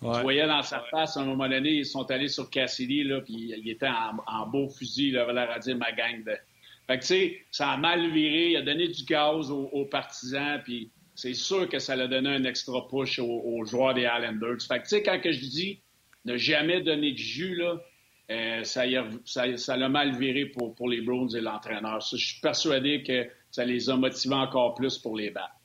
[0.00, 3.20] Tu voyais dans sa face, à un moment donné, ils sont allés sur Cassidy, là,
[3.20, 6.36] puis il était en, beau fusil, là, l'air à dire ma gang de.
[6.86, 10.60] Fait que, tu sais, ça a mal viré, il a donné du gaz aux, partisans,
[10.64, 14.62] puis c'est sûr que ça l'a donné un extra push aux, joueurs des Islanders.
[14.66, 15.80] Fait que, tu sais, quand que je dis
[16.24, 17.80] ne jamais donner de jus, là,
[18.30, 18.84] euh, ça,
[19.24, 22.00] ça, ça l'a mal viré pour, pour les Browns et l'entraîneur.
[22.00, 25.57] Je suis persuadé que ça les a motivés encore plus pour les battre.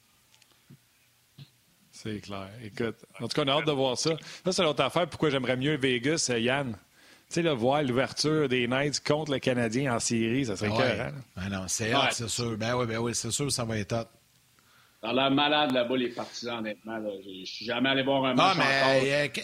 [2.03, 2.49] C'est clair.
[2.63, 4.11] Écoute, en tout cas, on a hâte de voir ça.
[4.43, 5.07] Ça, c'est l'autre affaire.
[5.07, 6.73] Pourquoi j'aimerais mieux Vegas, euh, Yann?
[7.29, 10.75] Tu sais, là, voir l'ouverture des Knights contre le Canadien en série, ça serait Ouais.
[10.75, 11.11] écœurant, là.
[11.37, 12.07] Ben non, c'est hot, Ouais.
[12.11, 12.57] c'est sûr.
[12.57, 14.07] Ben oui, ben oui, c'est sûr, ça va être hot.
[15.01, 16.97] Dans l'air malade là-bas, les partisans, honnêtement.
[16.97, 17.09] là.
[17.25, 19.41] Je suis jamais allé voir un Ah, match mais euh,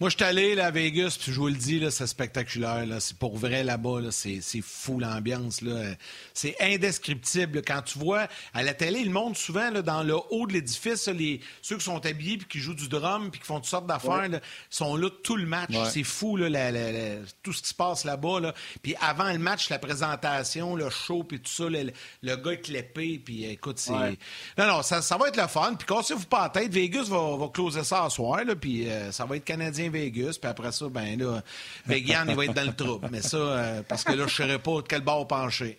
[0.00, 2.84] moi, je suis allé là, à Vegas, puis je vous le dis, là, c'est spectaculaire.
[2.84, 2.98] Là.
[2.98, 4.00] C'est pour vrai là-bas.
[4.00, 4.10] Là.
[4.10, 5.62] C'est, c'est fou l'ambiance.
[5.62, 5.94] Là.
[6.34, 7.62] C'est indescriptible.
[7.62, 11.06] Quand tu vois à la télé, ils montrent souvent là, dans le haut de l'édifice,
[11.08, 13.86] les, ceux qui sont habillés puis qui jouent du drum puis qui font toutes sortes
[13.86, 14.28] d'affaires,
[14.68, 15.70] sont là tout le match.
[15.70, 15.88] Ouais.
[15.90, 18.40] C'est fou là, la- la- la- tout ce qui se passe là-bas.
[18.40, 18.54] Là.
[18.82, 21.92] Puis avant le match, la présentation, le show, puis tout ça, le,
[22.22, 23.92] le gars avec l'épée, puis euh, écoute, c'est...
[23.92, 24.18] Ouais.
[24.58, 25.74] Non, non, ça, ça va être le fun.
[25.78, 26.72] Puis cassez-vous pas la tête.
[26.72, 29.44] Vegas va, va closer ça ce soir, là, puis euh, ça va être
[29.90, 30.38] Canadien-Vegas.
[30.40, 31.42] Puis après ça, ben là,
[31.86, 33.08] Vegan, il va être dans le trouble.
[33.10, 35.78] Mais ça, euh, parce que là, je ne saurais pas de quel bord pencher.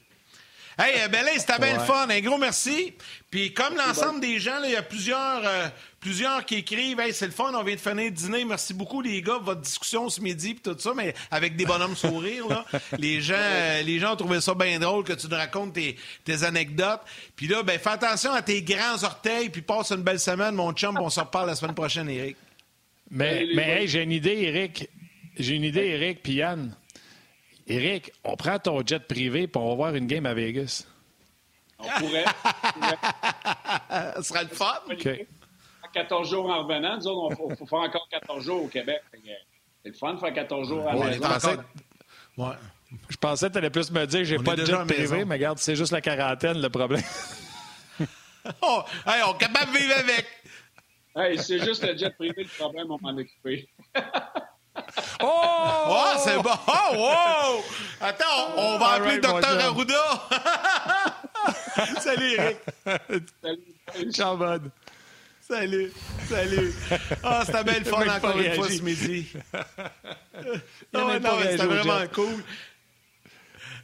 [0.77, 1.85] Hey, euh, Belin, c'était bien le Ouais.
[1.85, 2.05] fun.
[2.09, 2.93] Un gros merci.
[3.31, 5.69] Puis comme l'ensemble des gens, il y a plusieurs, euh,
[6.01, 8.43] plusieurs qui écrivent Hey, c'est le fun, on vient de finir le dîner.
[8.43, 11.65] Merci beaucoup, les gars, pour votre discussion ce midi puis tout ça, mais avec des
[11.65, 12.49] bonhommes sourires.
[12.49, 12.65] Là.
[12.99, 15.95] Les gens euh, les gens ont trouvé ça bien drôle que tu nous racontes tes,
[16.25, 16.99] tes anecdotes.
[17.37, 20.73] Puis là, ben, fais attention à tes grands orteils, puis passe une belle semaine, mon
[20.73, 20.97] chum.
[20.99, 22.35] On se reparle la semaine prochaine, Eric.
[23.11, 24.89] Mais, mais hey, j'ai une idée, Eric.
[25.37, 26.75] J'ai une idée, Eric, puis Yann.
[27.67, 30.85] Eric, on prend ton jet privé puis on va voir une game à Vegas.
[31.79, 32.25] On pourrait.
[32.43, 32.97] on pourrait.
[33.89, 34.79] Ça sera le fun.
[34.91, 35.25] OK.
[35.93, 36.97] 14 jours en revenant.
[36.97, 39.01] Nous autres, il faut, faire encore 14 jours au Québec.
[39.11, 39.17] Que,
[39.83, 40.99] C'est le fun de faire 14 jours à la.
[42.37, 42.55] Ouais.
[43.09, 44.85] Je pensais que tu allais plus me dire j'ai On pas de jet à la
[44.85, 45.25] privé, maison.
[45.25, 47.03] mais regarde, c'est juste la quarantaine le problème.
[48.61, 50.27] Oh, hey, on est capable de vivre avec.
[51.15, 53.69] Hey, c'est juste le jet privé le problème, on m'en occuper.
[55.21, 55.41] Oh!
[55.87, 56.51] Oh, c'est bon.
[56.67, 57.63] Oh, wow!
[58.01, 58.25] Attends,
[58.57, 59.59] on, on va All appeler right, le docteur.
[59.61, 60.29] Arruda.
[62.01, 62.57] Salut, Eric.
[63.41, 64.37] Salut.
[64.37, 64.71] Bud.
[65.47, 65.93] Salut.
[66.27, 66.73] Salut.
[67.23, 69.27] Ah, c'était bien le fun encore une fois ce midi.
[69.33, 70.61] Il
[70.93, 72.11] Ah, non, mais réagi c'était vraiment jet.
[72.13, 72.43] cool.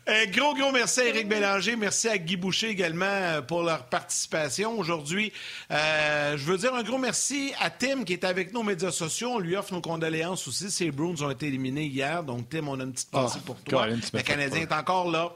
[0.08, 1.76] Un gros, gros merci à Éric Bélanger.
[1.76, 5.32] Merci à Guy Boucher également euh, pour leur participation aujourd'hui.
[5.70, 9.34] Euh, je veux dire un gros merci à Tim qui est avec nos médias sociaux.
[9.36, 10.72] On lui offre nos condoléances aussi.
[10.72, 12.24] Ces Bruins ont été éliminés hier.
[12.24, 13.86] Donc, Tim, on a une petite pensée Ah, pour toi.
[13.88, 15.34] Le Canadien est encore là.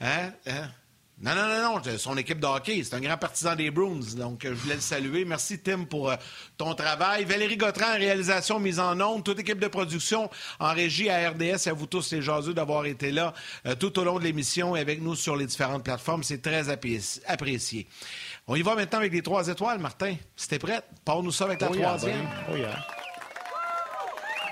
[0.00, 0.32] Hein?
[0.46, 0.70] Hein?
[1.22, 4.46] Non, non, non, non, son équipe de hockey, c'est un grand partisan des Bruins, donc
[4.46, 5.26] euh, je voulais le saluer.
[5.26, 6.16] Merci Tim pour euh,
[6.56, 7.24] ton travail.
[7.26, 11.74] Valérie Gautran réalisation, mise en onde, toute équipe de production en régie à RDS, à
[11.74, 13.34] vous tous les jaseux d'avoir été là
[13.66, 16.70] euh, tout au long de l'émission et avec nous sur les différentes plateformes, c'est très
[16.70, 17.86] appréci- apprécié.
[18.46, 20.14] On y va maintenant avec les trois étoiles, Martin.
[20.36, 22.28] Si t'es prête, parle-nous ça avec la Oh yeah, troisième.
[22.50, 22.86] Oh yeah.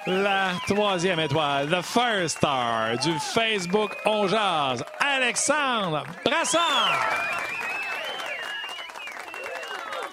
[0.09, 4.27] La troisième étoile, the first star du Facebook On
[5.01, 6.99] Alexandre Brassard.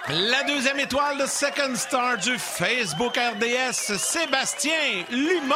[0.10, 5.56] La deuxième étoile de Second Star du Facebook RDS, Sébastien Limoges.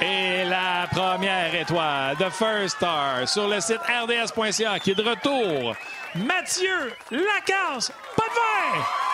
[0.00, 5.76] Et la première étoile, The First Star, sur le site rds.ca, qui est de retour,
[6.14, 9.07] Mathieu Lacasse, pas de vin!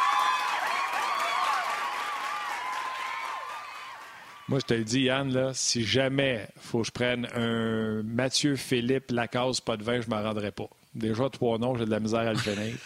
[4.54, 8.54] Moi, je te le dis, Yann, là, si jamais faut que je prenne un Mathieu
[8.54, 10.68] Philippe Lacasse, pas de vin, je m'en rendrai pas.
[10.94, 12.76] Déjà, trois noms, j'ai de la misère à le finir.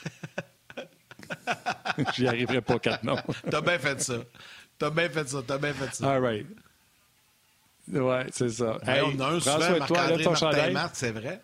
[2.16, 3.18] J'y arriverai pas quatre noms.
[3.50, 4.14] T'as bien fait ça.
[4.78, 5.42] T'as bien fait ça.
[5.46, 6.10] T'as bien fait ça.
[6.10, 6.46] All right.
[7.92, 8.78] Ouais, c'est ça.
[8.86, 10.72] Hey, on a un souvent, Marc-André Martin chandail.
[10.72, 11.42] Marc, c'est vrai?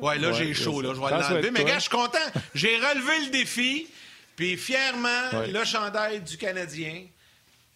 [0.00, 0.94] Ouais, là, Ouais, j'ai chaud, là.
[0.96, 1.50] Je vais l'enlever.
[1.52, 2.18] Mais gars, je suis content.
[2.56, 3.86] J'ai relevé le défi.
[4.34, 5.52] Puis fièrement, Ouais.
[5.52, 7.04] le chandail du Canadien.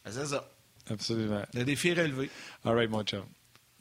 [0.06, 0.44] C'est ça.
[0.90, 1.42] Absolument.
[1.54, 2.30] Le défi est relevé.
[2.64, 3.24] All right, mon chum.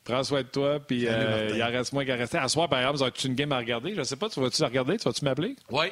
[0.04, 2.38] Prends soin de toi, puis euh, il en reste moins qu'à rester.
[2.38, 3.96] À soir, par exemple, as-tu une game à regarder?
[3.96, 4.98] Je sais pas, tu vas-tu la regarder?
[4.98, 5.56] Tu vas-tu m'appeler?
[5.70, 5.88] Oui.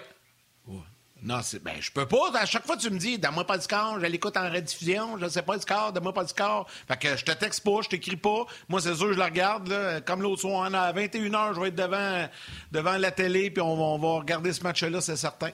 [1.25, 1.63] Non, c'est.
[1.63, 2.31] Ben, je peux pas.
[2.37, 5.29] À chaque fois, tu me dis, donne-moi pas le score, je l'écoute en rediffusion, je
[5.29, 6.69] sais pas le score, donne-moi pas le score.
[6.85, 8.45] Fait que je te texte pas, je t'écris pas.
[8.67, 10.01] Moi, c'est sûr, je la regarde, là.
[10.01, 12.27] Comme l'autre soir, a à 21h, je vais être devant,
[12.73, 15.51] devant la télé, puis on, va- on va regarder ce match-là, c'est certain.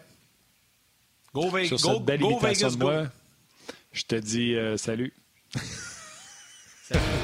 [1.36, 2.86] Go, Ve- Sur go, belle go Vegas, de go.
[2.90, 3.03] moi,
[3.94, 4.76] je te dis euh.
[4.76, 5.14] Salut.
[6.88, 7.19] sea,